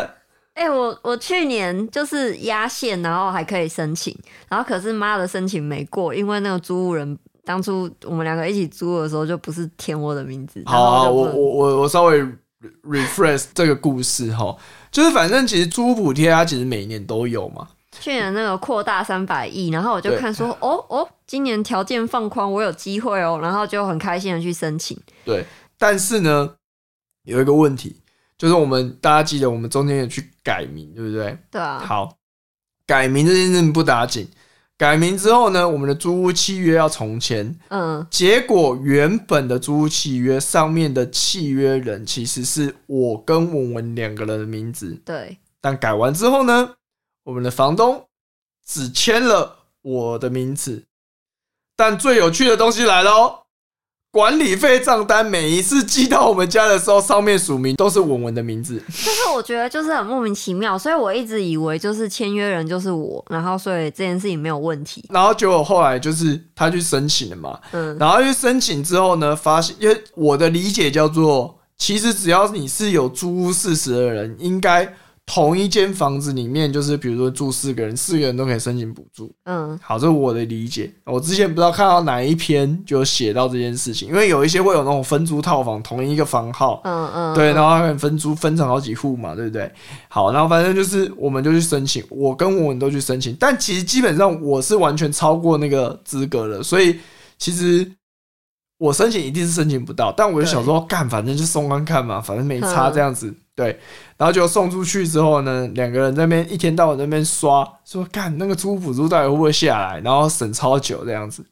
[0.61, 4.15] 哎，我我去年就是压线，然后还可以申请，
[4.47, 10.63] 然后可是妈的申请没过，因为那个租屋人当初我们两个一起租的时候就不是填我的名字。
[10.67, 12.23] 好，我我我我稍微
[12.85, 14.55] refresh 这个故事哈，
[14.93, 17.67] 就是反正其实租补贴它其实每年都有嘛。
[17.99, 24.95] 去年那个扩大三百亿，然后我就看说，哦哦，今年条件放宽，我有机会哦，然后就很开心的去申请。
[25.25, 25.43] 对，
[25.79, 26.51] 但是呢，
[27.25, 27.97] 有一个问题。
[28.41, 31.37] 就是我们大家记得，我们中间有去改名，对不对？
[31.51, 31.79] 对啊。
[31.79, 32.17] 好，
[32.87, 34.27] 改名这件事不打紧。
[34.79, 37.55] 改名之后呢，我们的租屋契约要重签。
[37.69, 38.07] 嗯。
[38.11, 44.99] 结果原本的租屋契约上面的契约人其实是我跟文文两个人的名字。
[45.05, 45.37] 对。
[45.61, 46.77] 但改完之后呢，
[47.25, 48.07] 我们的房东
[48.67, 50.85] 只签了我的名字。
[51.77, 53.41] 但最有趣的东西来了哦。
[54.13, 58.77] 管理费账单每一次寄到我们家的时候，上面署名都是文文的名字。
[58.89, 65.05] 就是我觉得就是很莫名其妙，所以我一直以为就是签约人就是我，然后所以这件事情没有问题。
[65.11, 74.93] 然后结果后来就是他去申请了嘛，嗯，然后去申请之后呢，发现因为我的理解叫做，其实只要你是有租屋事实的人，应该。
[75.33, 79.33] 同一间房子里面，就是比如说住四个人，四个人都可以申请补助。
[79.45, 80.93] 嗯，好，这是我的理解。
[81.05, 89.71] 我之前不知道看到哪一篇就写到这件事情，因为有一些会有那种分租套房，同一个房号，嗯嗯，对，然后分租分成好几户嘛，对不对？
[90.09, 96.99] 好，然后反正就是我们就去申请，我跟我们都去申请，但其实基本上我是完全超过那个资格了，所以
[97.39, 97.89] 其实
[98.81, 100.11] 我申请一定是申请不到。
[100.11, 103.33] 但我就想说，干，反正就送看看嘛，反正没差这样子。
[103.55, 103.79] 对，
[104.17, 111.45] 然后就送出去之后呢，两个人在那边一天到晚在那边刷，说干那个租补助到底会不会下来，然后审超久这样子。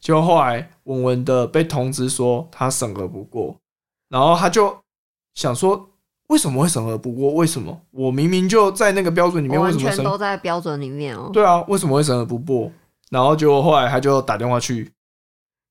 [0.00, 3.54] 就后来文文的被通知说他审核不过，
[4.08, 4.76] 然后他就
[5.36, 5.88] 想说
[6.26, 7.34] 为什么会审核不过？
[7.34, 11.30] 为什么我明明就在那个标准里面，为什么全都在标准里面哦？
[11.32, 12.68] 对啊，为什么会审核不过？
[13.10, 14.90] 然后就后来他就打电话去，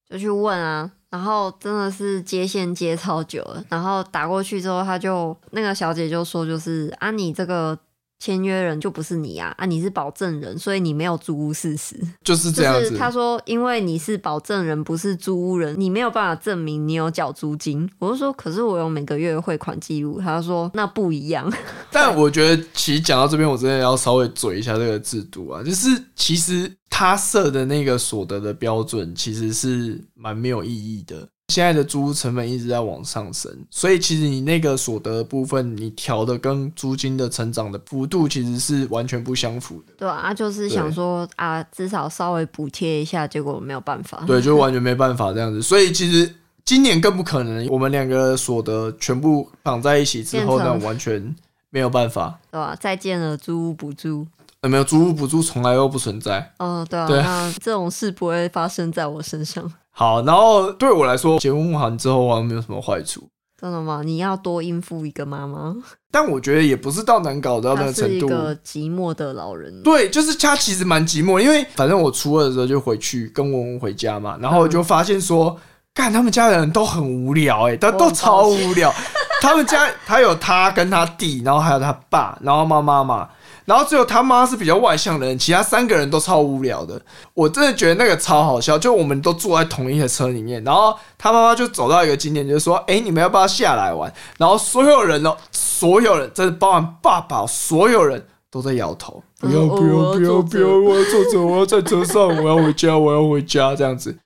[0.09, 0.91] 就去问啊。
[1.09, 7.77] 然后真的是接线接超久了，然后打过去之后，他就那个小姐就说，就是啊，你这个
[8.19, 12.97] 签约人就不是你啊，啊，你是保证人，所以你没有租屋事实，就是这样子。
[12.97, 17.89] 他说，因为你是保证人，不是租屋人，你没有办法证明你有缴租金。
[17.99, 20.19] 我就说，可是我有每个月汇款记录。
[20.19, 21.51] 他说，那不一样。
[21.91, 26.71] 但我觉得，其实讲到这边，我真的要稍微嘴一下这个制度啊，就是其实。
[26.89, 31.29] 他设的那个所得的标准其实是蛮没有意义的。
[31.47, 39.93] 现在的租屋成本一直在往上升，所以其实你那个所得部分，你调的跟租金的成长的幅度其实是完全不相符的。
[39.97, 44.25] 对啊，就是想说啊，至少稍微补贴一下，结果没有办法。
[44.27, 45.61] 对，就完全没办法这样子。
[45.61, 46.29] 所以其实
[46.65, 51.33] 今年更不可能，我们两个所得全部绑在一起之后呢，完全
[51.69, 52.37] 没有办法。
[52.51, 52.75] 对啊？
[52.77, 54.27] 再见了，租屋补助。
[54.63, 56.51] 有没有租屋补助从来都不存在。
[56.57, 59.71] 哦，对啊，那这种事不会发生在我身上。
[59.99, 63.27] 好，然后对我来说，结婚完之后我没有什么坏处。
[63.59, 64.03] 真的吗？
[64.05, 65.75] 你要多应付一个妈妈。
[66.11, 68.27] 但我觉得也不是到难搞到那个程度。
[68.27, 69.81] 一个寂寞的老人。
[69.81, 75.57] 对，就是他其实蛮寂寞，因为反正我初二的时候就回去跟文文回家嘛，然后就发现说，
[75.95, 78.93] 干他们家人都很无聊，哎，都都超无聊。
[79.41, 83.27] 他们家他有他跟他弟，然后还有他爸，然后妈妈嘛。
[83.67, 87.01] 然后只有他妈是比较外向的人，其他三个人都超无聊的。
[87.33, 100.67] 我真的觉得那个超好笑，就我们都坐在同一个车里面，然后他妈妈就走到一个景点，就说：“哎，你们要不要下来玩？”然后所有人哦，所有人，真的包含爸爸，所有人都在摇头：“不要，不要，不要，不要！
[100.69, 104.17] 我要坐车，我要在车上，我要回家，我要回家。”这样子。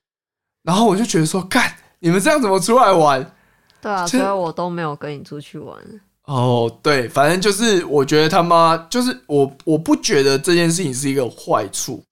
[0.62, 3.34] 然后我就觉得说：“干，你们这样怎么出来玩？”
[3.82, 5.76] 对啊，所以我都没有跟你出去玩。
[6.32, 12.02] 哦，对，反正就是我觉得他妈就是我，我不觉得这件事情是一个坏处，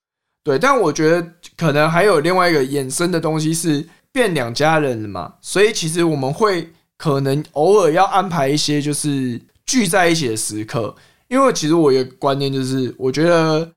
[0.43, 10.95] 对，但我觉得可能还有另外一个衍生的东西是变两家人了嘛，所以其实我们会可能偶尔要安排一些就是聚在一起的时刻，
[11.27, 13.71] 因为其实我有个观念，就是我觉得。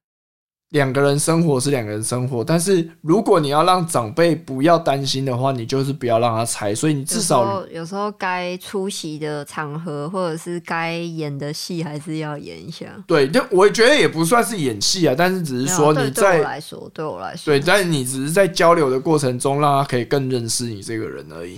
[0.75, 6.75] 两个人生活是两个人生活，但是如果你要让长辈不要担心的话，你就是不要让他猜。
[6.75, 12.87] 所以你至少有时候该出席的场合或者是该演的戏还是要演一下。
[13.07, 21.57] 对，就我觉得也不算是演戏啊，但是只是说你在来说，对我来说，对，但你只是在交流的过程中，让他可以更认识你这个人而已。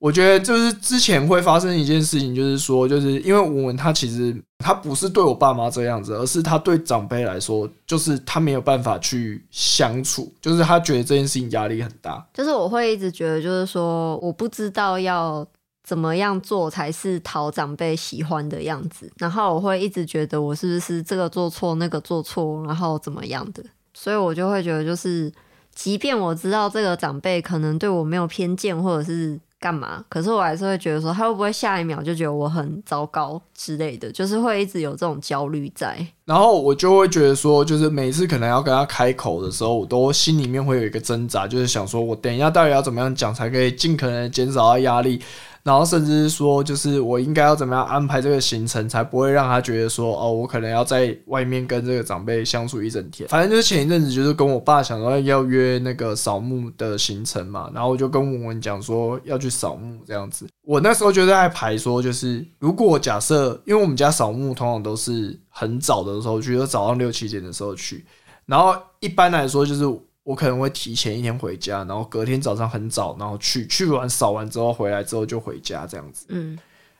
[0.00, 12.24] 我觉得就是之前会发生一件事情，就是说，就是因为文文他其实他不是对我爸妈这样子，而是他对长辈来说，就是他没有办法去相处，就是他觉得这件事情压力很大。
[12.32, 15.44] 就是我会一直觉得，就是说，我不知道要
[15.82, 25.32] 怎么样做才是讨长辈喜欢的样子，然后我会一直觉得我是不是这个做错，那个做错，然后怎么样的，所以我就会觉得，就是
[25.74, 29.40] 即便我知道这个长辈可能对我没有偏见，或者是。
[29.60, 30.04] 干嘛？
[30.08, 35.98] 可是我还是会觉得说，他会不会下一秒就觉得我很糟糕之类的，就是会一直有这种焦虑在。
[36.24, 45.20] 然后我就会觉得说，就是每次可能要跟他开口的时候，我都心里面会有一个挣扎，就是想说我等一下到底要怎么样讲，才可以尽可能减少他压力。
[45.68, 53.28] 然后甚至是说，就是我应该要怎么样安排这个行程，才不会让他觉得说，哦，我可能要在外面跟这个长辈相处一整天。
[53.28, 60.46] 反正就是前一阵子，就是跟我爸想说要约那个扫墓的行程嘛，然后我就跟文文讲说要去扫墓这样子。
[60.64, 68.06] 我那时候就在排说，就是如果假设，因为我们家扫墓通常都是很早的时候去，就早上六七点的时候去，
[68.46, 69.84] 然后一般来说就是。
[70.28, 76.26] 我可能会提前一天回家，然后隔天早上很早，然后去去完扫完之后回来之后就回家这样子。
[76.28, 76.58] 嗯，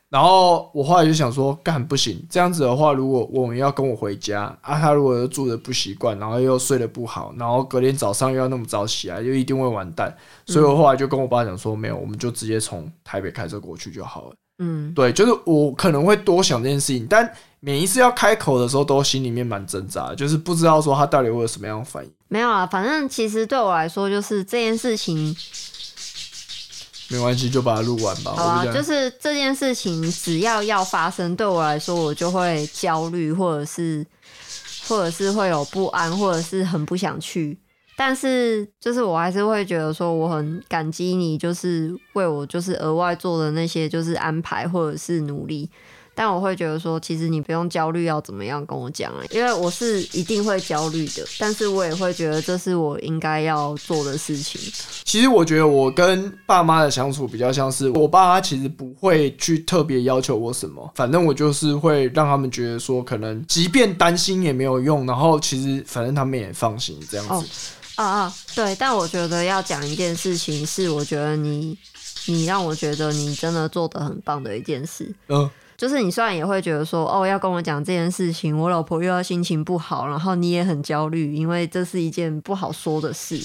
[0.09, 10.11] 然后我后来就想说，干不行，这样子的话，如果我们要跟我回家啊，他如果又住的不习惯，然后又睡得不好，然后隔天早上又要那么早起来，就一定会完蛋。
[10.47, 14.33] 所以我后来就跟我爸讲说，没有，我们就直接从台北开车过去就好了。
[14.61, 22.11] 嗯，对，就是我可能会多想这件事情，但每一次要开口的时候，都心里面蛮挣扎，就是不知道说他到底会有什么样的反应。
[22.29, 25.35] 没有啊，反正其实对我来说，就是这件事情
[27.09, 28.35] 没关系，就把它录完吧。
[28.37, 34.07] 好啊，就是这件事情只要要发生，对我来说，我就会焦虑，或者是
[34.87, 37.59] 或者是会有不安，或者是很不想去。
[37.97, 45.68] 但是，就是我还是会觉得说，我很感激你，就是为我就是额外做的那些就是安排或者是努力。
[46.19, 49.23] 但我会觉得说，其实你不用焦虑，要怎么样跟我讲啊？
[49.31, 54.61] 因为我是一定会焦虑的，但是我也会觉得这是我应该要做的事情。
[55.05, 67.47] 其实我觉得我跟爸妈的相处比较像是，我爸妈其实不会去特别要求我什么，反正我就是会让他们觉得说，可能即便担心也没有用，然后其实反正他们也放心这样子。
[67.95, 71.79] 啊啊，对，但我觉得要讲一件事情，是我觉得你，
[72.27, 75.12] 你让我觉得你真的做的很棒的一件事。
[75.29, 83.41] 嗯，就是你虽然也会觉得说，哦，要跟我讲这件事情，我老婆又要心情不好，然后你也很焦虑，因为这是一件不好说的事。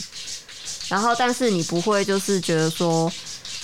[0.90, 3.10] 然后，但是你不会就是觉得说，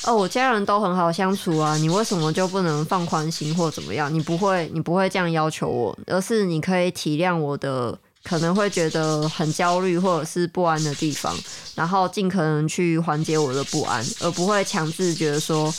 [0.05, 4.13] 哦，我家人都很好相处啊，你为什么就不能放宽心或怎么样？
[4.13, 7.97] 你不会，你不会这样要求我，而是你可以体谅我的。
[8.21, 11.33] 可能会觉得很焦虑或者是不安的地方，
[11.73, 15.73] 然后尽可能去缓解我的不安，而不会强制觉得说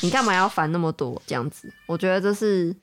[0.00, 1.72] 你干嘛要烦那么多这样子。
[1.86, 2.74] 我觉得这是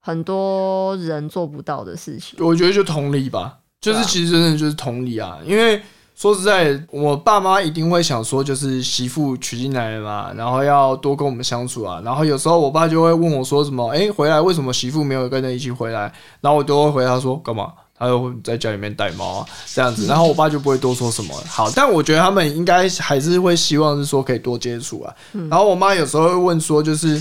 [0.00, 2.38] 很多人做不到的事情。
[2.44, 5.38] 我觉得就同理吧，就是其实真的就是同理啊。
[5.44, 5.80] 因为
[6.14, 12.02] 说实在，我爸妈一定会想说，就是媳妇娶进来了嘛，然后要多跟我们相处啊。
[12.04, 16.12] 然后有时候我爸就会问我说什么，哎，回来为什么媳妇没有跟着一起回来？
[16.40, 17.72] 然后我都会回答说干嘛？
[17.98, 21.34] 他就在家里面带猫啊，这样子，然后我爸就不会多说什么。
[21.48, 25.14] 好，但我觉得他们应该还是会希望是说可以多接触啊。
[25.50, 27.20] 然后我妈有时候会问说，就是，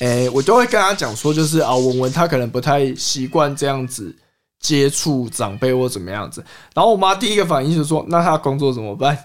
[0.00, 4.14] 诶，我就会跟他讲说，就是啊，文文他可能不太习惯这样子
[4.60, 6.44] 接触长辈或怎么样子。
[6.74, 9.16] 然后我妈第一个反应就是说，那他工作怎么办？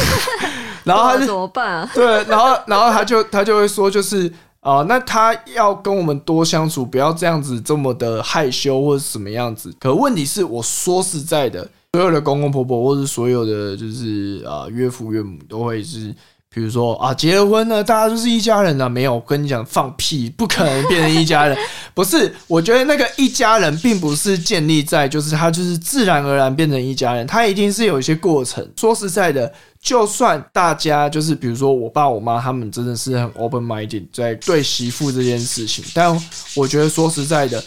[0.84, 1.90] 然后他就怎么办啊？
[1.94, 4.32] 对，然后然后他就他就会说，就是。
[4.62, 9.72] 啊，那他要跟我们多相处，不要这样子这么的害羞或者什么样子。
[9.78, 16.14] 可问题是，我说实在的，所有的公公婆婆或者所有的就是啊岳父岳母都会是。
[16.54, 18.88] 比如说啊，结了婚了，大家就是一家人啊。
[18.88, 21.56] 没有，我跟你讲，放屁，不可能变成一家人。
[21.94, 28.66] 不是，我觉得那个一家人并不是建立在就是他就是自然而然变成一家人，他一定是有一些过程。
[28.76, 29.50] 说实在的，
[29.80, 36.14] 就算大家就是比如说我爸我妈他们真的是很 open minded 在对媳妇这件事情，但
[36.54, 37.62] 我觉得说实在的，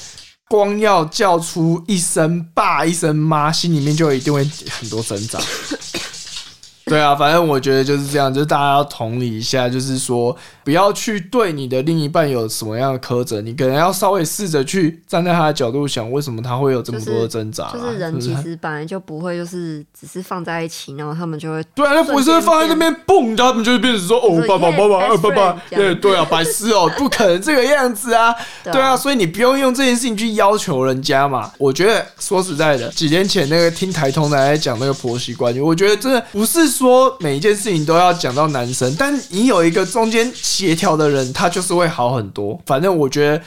[0.48, 5.40] 光要叫出一声爸一声妈，心里面就一定会很多挣扎。
[6.86, 17.74] 对啊，反正我觉得就是这样，就是大家要同理一下，就是说不要去对你的另一半有什么样的苛责，你可能要稍微试着去站在他的角度想，为什么他会有这么多的挣扎、啊？
[17.74, 31.51] 就是人其实本来就不会，就是只是放在一起，然后他们就会对啊，那不是放在那边蹦，他们就会变成说哦，爸爸爸爸爸对对啊，白痴哦， 不可能这个样子啊，对啊，所以你不用用这件事情去要求人家嘛。
[31.59, 42.60] 我觉得说实在的，几年前那个听台通奶奶讲那个婆媳关系，我觉得真的不是说每一件事情都要讲到男生，但你有一个中间协调的人，他就是会好很多。
[42.66, 43.43] 反正我觉得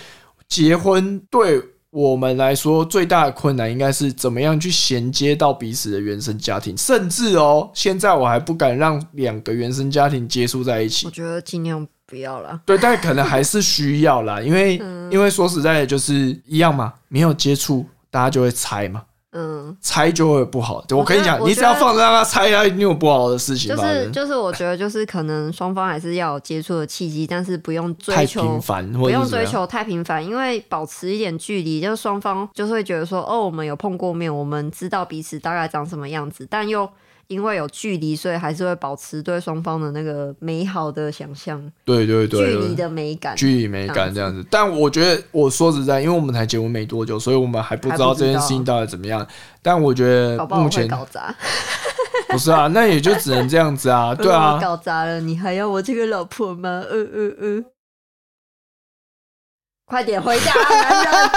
[0.49, 1.63] 结婚对。
[1.91, 11.11] 我们来说，最大的困难应该是怎么样去衔接到彼此的原生家庭，甚至哦，现在我还不敢让两个原生家庭接触在一起我。
[11.11, 12.61] 觉得尽量不要啦。
[12.67, 19.03] 对，但可能还是需要啦，因为、嗯因为说实在的，就是一样嘛，没有接触，大家就会猜嘛，
[19.33, 20.83] 嗯，猜就会不好。
[20.91, 23.83] 我我跟你讲，你只要放着让他猜，他一定有不好的事情就。
[23.83, 36.89] 是就是，我觉得就是可能双方还是要有接触的契机，但是不用追求频繁，不用追求太频繁，因为保持一点距离，就是双方就会觉得说，哦，我们有碰过面，我们知道彼此大概长什么样子，但又
[37.29, 42.75] 因为有距离，所以还是会保持对双方的那个美好的想象，对对对距离。
[42.75, 43.37] 的美感。
[43.37, 49.27] 距离美感这样子，但我觉得我说实在，因为我们才结婚没多久，所以我们还不知道这件事情到底怎么样。
[49.63, 51.35] 但我觉得目前搞砸，
[52.29, 56.83] 不是啊，那也就只能这样子啊， 对啊，搞砸了，你还要我这个老婆吗？
[56.89, 57.65] 呃呃呃，
[59.89, 61.31] 快点回家啊，男人！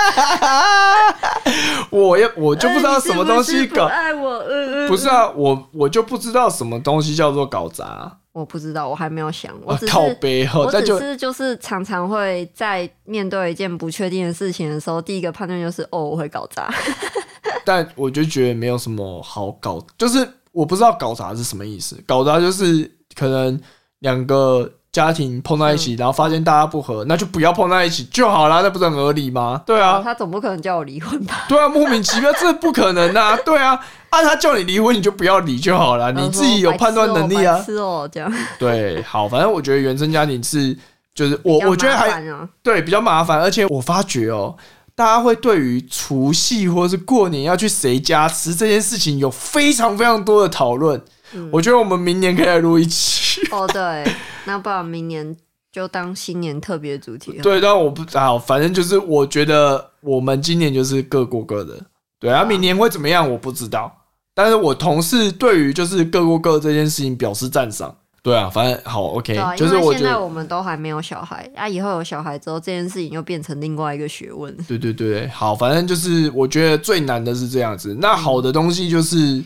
[1.90, 16.70] 我要我就不知道呃什么东西搞不，爱我，呃呃，不是啊，我我就不知道什么东西叫做搞砸，我不知道，我还没有想，我啊只是靠背后，我只那就是就是常常会在面对一件不确定的事情的时候，第一个判断就是哦，我会搞砸。
[17.64, 21.98] 但我就觉得没有什么好搞，就是我不知道搞砸是什么意思。
[22.06, 23.58] 搞砸就是可能
[24.00, 29.62] 两个家庭碰在一嗯起，然后发现大家不合，那就不要碰在一起就好啦，那不是很合理吗？
[29.66, 31.46] 对啊，他总不可能叫我离婚吧？
[31.48, 33.38] 对啊，莫名其妙，这不可能啊！
[33.46, 33.80] 对啊，
[34.10, 37.58] 按他叫你离婚，你就不要离就好了，你自己有判断能力啊。
[37.64, 40.78] 是哦，这样对，好，反正我觉得原生家庭是，
[41.16, 44.54] 就是我我觉得还啊，对比较麻烦，而且我发觉哦，
[44.94, 51.02] 大家会对于除夕或是过年要去谁家吃这件事情有非常非常多的讨论。
[51.34, 53.42] 嗯我觉得我们明年可以来录一期。
[53.52, 54.06] 哦对，
[54.46, 55.36] 那不然明年
[55.72, 57.40] 就当新年特别主题。
[57.44, 61.80] 对，但我不好，反正就是我觉得我们今年就是各过各的。
[62.20, 63.92] 对啊，明年会怎么样我不知道，
[64.34, 67.96] 但是我同事对于就是各过各这件事情表示赞赏。
[68.24, 69.92] 对啊，反正好 OK，啊，就是我。
[69.92, 74.56] 现在我们都还没有小孩，啊，以后有小孩之后，这件事情又变成另外一个学问。
[74.68, 77.98] 对对对，好，反正就是我觉得最难的是这样子。
[78.00, 79.44] 那好的东西就是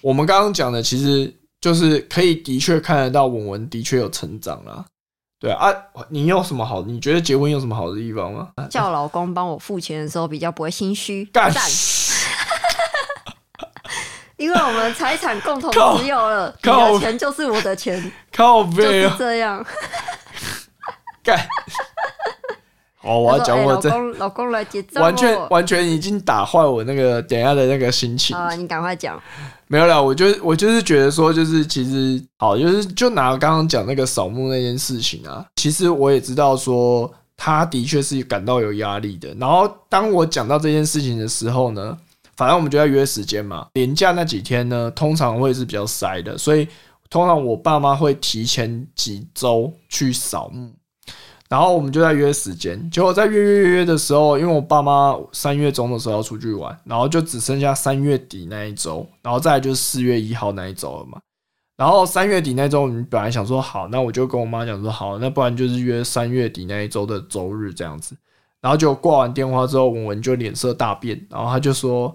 [0.00, 4.84] 我们刚刚讲的，其实就是可以的确看得到文文的确有成长啦。
[5.38, 6.82] 对啊，啊你有什么好？
[6.82, 8.48] 你觉得结婚有什么好的地方吗？
[8.70, 11.24] 叫老公帮我付钱的时候，比较不会心虚。
[11.26, 11.62] 干赞，
[14.38, 19.66] 因为我们财产共同靠持有了，你的钱就是我的钱，靠就是背啊，这样。
[21.22, 21.36] 干！
[23.06, 28.36] 好，我要讲我这老公，老公来结账哦，完全完全已经打坏我那个等一下的那个心情。
[28.36, 29.20] 啊，你赶快讲。
[29.68, 39.32] 没有啦，我就我就是觉得说，就是其实好，就是就拿刚刚讲那个扫墓那件事情啊，其实我也知道说，他的确是感到有压力的。
[39.34, 41.96] 然后当我讲到这件事情的时候呢，
[42.36, 43.66] 反正我们就要约时间嘛。
[43.74, 46.66] 年假那几天呢，通常会是比较塞的，所以
[47.08, 50.72] 通常我爸妈会提前几周去扫墓。
[51.48, 61.18] 然后我们就在约时间，结果在约约约约的时候，因为我爸妈三月中的时候要出去玩，然后就只剩下三月底那一周，然后再就是四月一号那一周了嘛。
[61.76, 68.16] 然后三月底那周，我们本来想说好，那我就跟我妈讲说好，那不然就是约三月底那一周的周日这样子。
[68.62, 72.12] 然后就挂完电话之后，文文就脸色大变，然后他就说，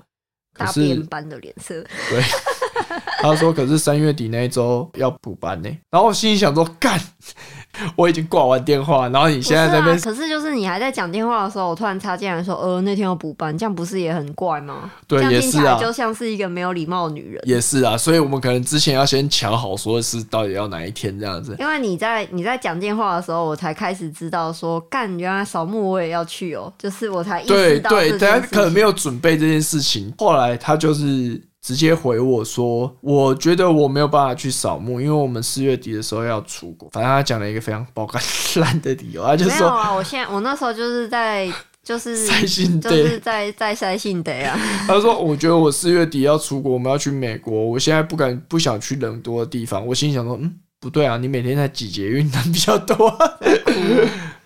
[0.66, 2.22] 大是便般的脸色，对，
[3.22, 5.70] 他说可是三月底那一周要补班呢。
[5.90, 7.00] 然后我心里想说，干，
[7.96, 14.92] 我已经挂完电话，然后你现在在那边啊可是就是你还在讲电话的时候，我突然插进来说，呃，那天要补班，这样不是也很怪吗？
[15.08, 17.42] 对这样也是啊听起来就像是一个没有礼貌的女人。
[17.46, 21.56] 也是啊，所以我们可能之前要先抢好，说是到底要哪一天这样子。
[21.60, 30.14] 因为你在你在讲电话的时候，我才开始知道说，干，原来扫墓我也要去哦，就是我才意对识到对，大家可能没有准备这件事情。
[30.18, 36.90] 后来他就是直接回我说，我觉得我没有办法去扫墓，因为我们四月底的时候要出国。
[36.92, 38.22] 反正他讲了一个非常爆肝
[38.56, 41.52] 烂的理由，他就说没有啊，我现在我那时候就是在
[41.84, 53.08] 就是 塞信就是在在塞信得啊， 他说：“我觉得我四月底要出国，我们要去美国，我现在不敢不想去人多的地方。”我心想说：“嗯，不对啊，你每天在挤捷运人比较多。
[53.08, 53.38] 啊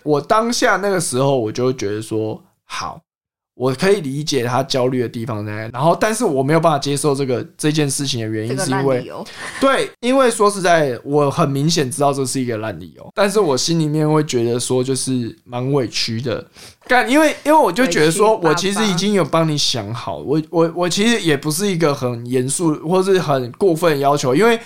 [0.02, 3.00] 我当下那个时候，我就觉得说，好。
[3.56, 9.10] 我可以理解他焦虑的地方呢，然后，但是我没有办法接受这个这件事情的原因，是因为
[9.58, 16.46] 对，因为说实在，我很明显知道这是一个烂理由，但是我心里面会觉得说，就是蛮委屈的，
[16.86, 24.60] 但，因为因为我就觉得说，我其实已经有帮你想好，我我我其实也不是一个很严肃或是很过分要求，因为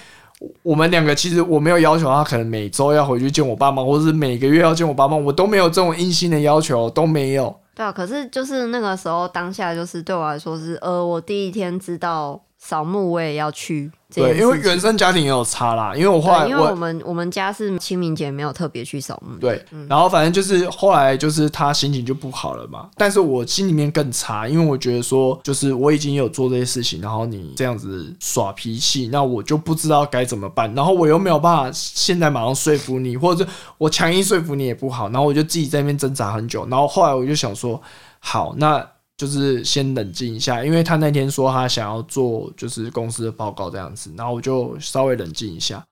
[0.64, 7.54] 我们两个其实我没有要求他可能每周要回去见我爸妈，或者是每个月要见我爸妈，我都没有这种硬性的要求，都没有。
[7.80, 13.90] 对啊，可是就是那个时候当下，就是对我来说是，呃，我第一天知道扫墓，我也要去。
[14.12, 15.94] 对，因为原生家庭也有差啦。
[15.94, 19.38] 因为我后来，因为我们我们家是清明节没有特别去扫墓。
[19.38, 22.90] 对，然后反正就是后来就是他心情就不好了嘛。
[22.96, 30.74] 但是我心里面更差，因为我觉得说，就是我已经有做这些事情，然后你这样子耍脾气，那我就不知道该怎么办。
[30.74, 33.46] 然后我又没有办法现在马上说服你，或者
[33.78, 35.08] 我强硬说服你也不好。
[35.08, 36.66] 然后我就自己在那边挣扎很久。
[36.68, 37.80] 然后后来我就想说，
[38.18, 38.86] 好，那。
[39.20, 45.84] 就是先冷静一下，因为他那天说他想要做就是公司的报告这样子，然后我就稍微冷静一下，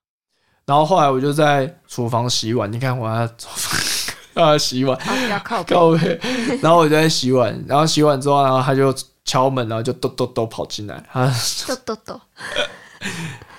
[0.64, 3.28] 然后后来我就在厨房洗碗，你看我要
[4.42, 4.98] 啊洗碗，
[5.28, 6.18] 要靠背，
[6.62, 8.94] 然后我就在洗碗，然后洗碗之后，然后他就
[9.26, 11.30] 敲门，然后就咚咚咚跑进来，他
[11.68, 12.20] 咚咚咚，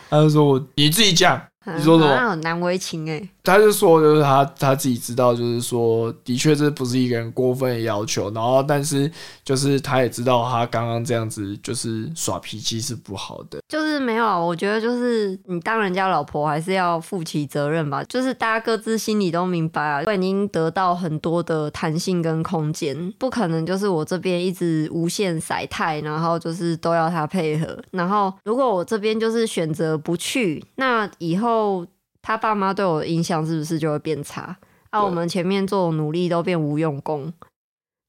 [0.09, 1.39] 他就说我你自己讲。
[1.77, 2.35] 你说什么？
[2.35, 3.29] 难为情哎。
[3.41, 8.29] 他就说，就是他他自己知道，就是说，的确这不是一个人过分的要求。
[8.31, 9.11] 然后，但是
[9.43, 13.57] 就是他也知道，他刚刚这样子就是耍脾气是不好的。
[13.67, 18.03] 就是没有，我觉得就是你当人家老婆还是要负起责任吧。
[18.03, 27.75] 就是大家各自心里都明白啊，我已经得到很多的弹性跟空间，不可能就是我这边一直无限甩太，然后就是都要他配合。
[27.91, 31.58] 然后如果我这边就是选择不去，那以后。
[31.59, 31.85] 后
[32.21, 34.57] 他爸妈对我的印象是不是就会变差？
[34.91, 37.33] 啊，我们前面做的努力都变无用功。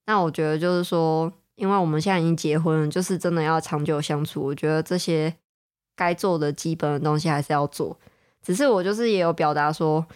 [0.06, 4.42] 那我觉得就是说，因为我们现在已经结婚了，就是真的要长久相处。
[4.42, 5.34] 我觉得这些
[5.96, 7.98] 该做的基本的东西还是要做。
[8.42, 10.06] 只是我就是也有表达说，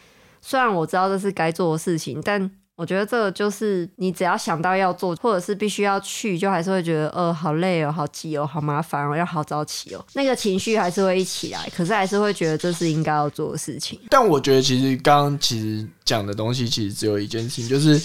[0.40, 2.50] 虽然我知道这是该做的事情，但。
[2.76, 14.00] 我觉得这个就是你只要想到要做，或者是必须要去，就还是会觉得呃好累哦，好急哦，好麻烦哦，要好早起哦，那个情绪还是会一起来，可是还是会觉得这是应该要做的事情。
[14.10, 18.00] 但我觉得其实刚刚其实讲的东西其实只有一件事情，就是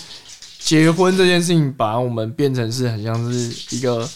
[0.59, 4.07] 结婚这件事情把我们变成是很像是一个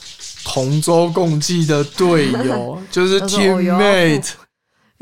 [0.44, 4.34] 同舟共济的队友， 就是 teammate。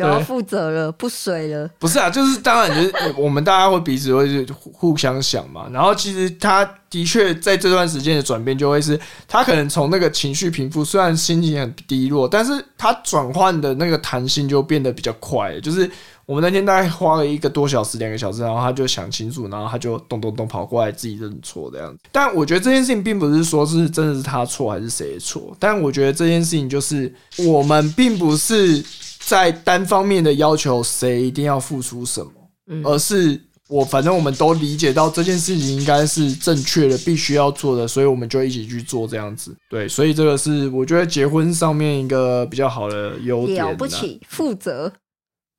[0.01, 1.69] 要负责了，不水了。
[1.79, 5.67] 不是啊，就是当然就是我们大家会彼此会互相想嘛。
[5.71, 15.59] 然后其实他的确在这段时间的转变，就会是他可能从那个情绪平复，虽然心情很低落，但是他转换的那个弹性就变得比较快。
[15.61, 15.89] 就是
[16.25, 21.99] 我们那天大概花了一个多小时、两个小时，然后他就想清楚，然后他就咚咚咚跑过来自己认错这样子。
[22.11, 28.83] 但我觉得这件事情并不是说是真的是他错还是谁错，但我觉得这件事情就是我们并不是。
[29.21, 39.55] 在单方面的要求谁一定要付出什么，而是我反正我们都理解到这件事情应该是正确的，必须要做的，所以我们就一起去做这样子。
[39.69, 43.63] 对，所以这个是我觉得结婚上面一个比较好的优点。
[43.63, 44.91] 了不起，负责。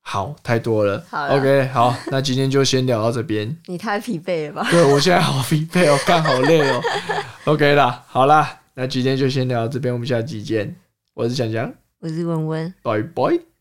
[0.04, 1.02] 好，太多了。
[1.10, 3.56] OK，好， 那今天就先聊到这边。
[3.66, 4.68] 你太疲惫了吧？
[4.68, 6.82] 对，我现在好疲惫哦，干好累哦。
[7.46, 10.74] OK 啦，好啦，那今天就先聊到这边，我们下期见。
[11.14, 13.51] 我是强强，我是文文，拜拜。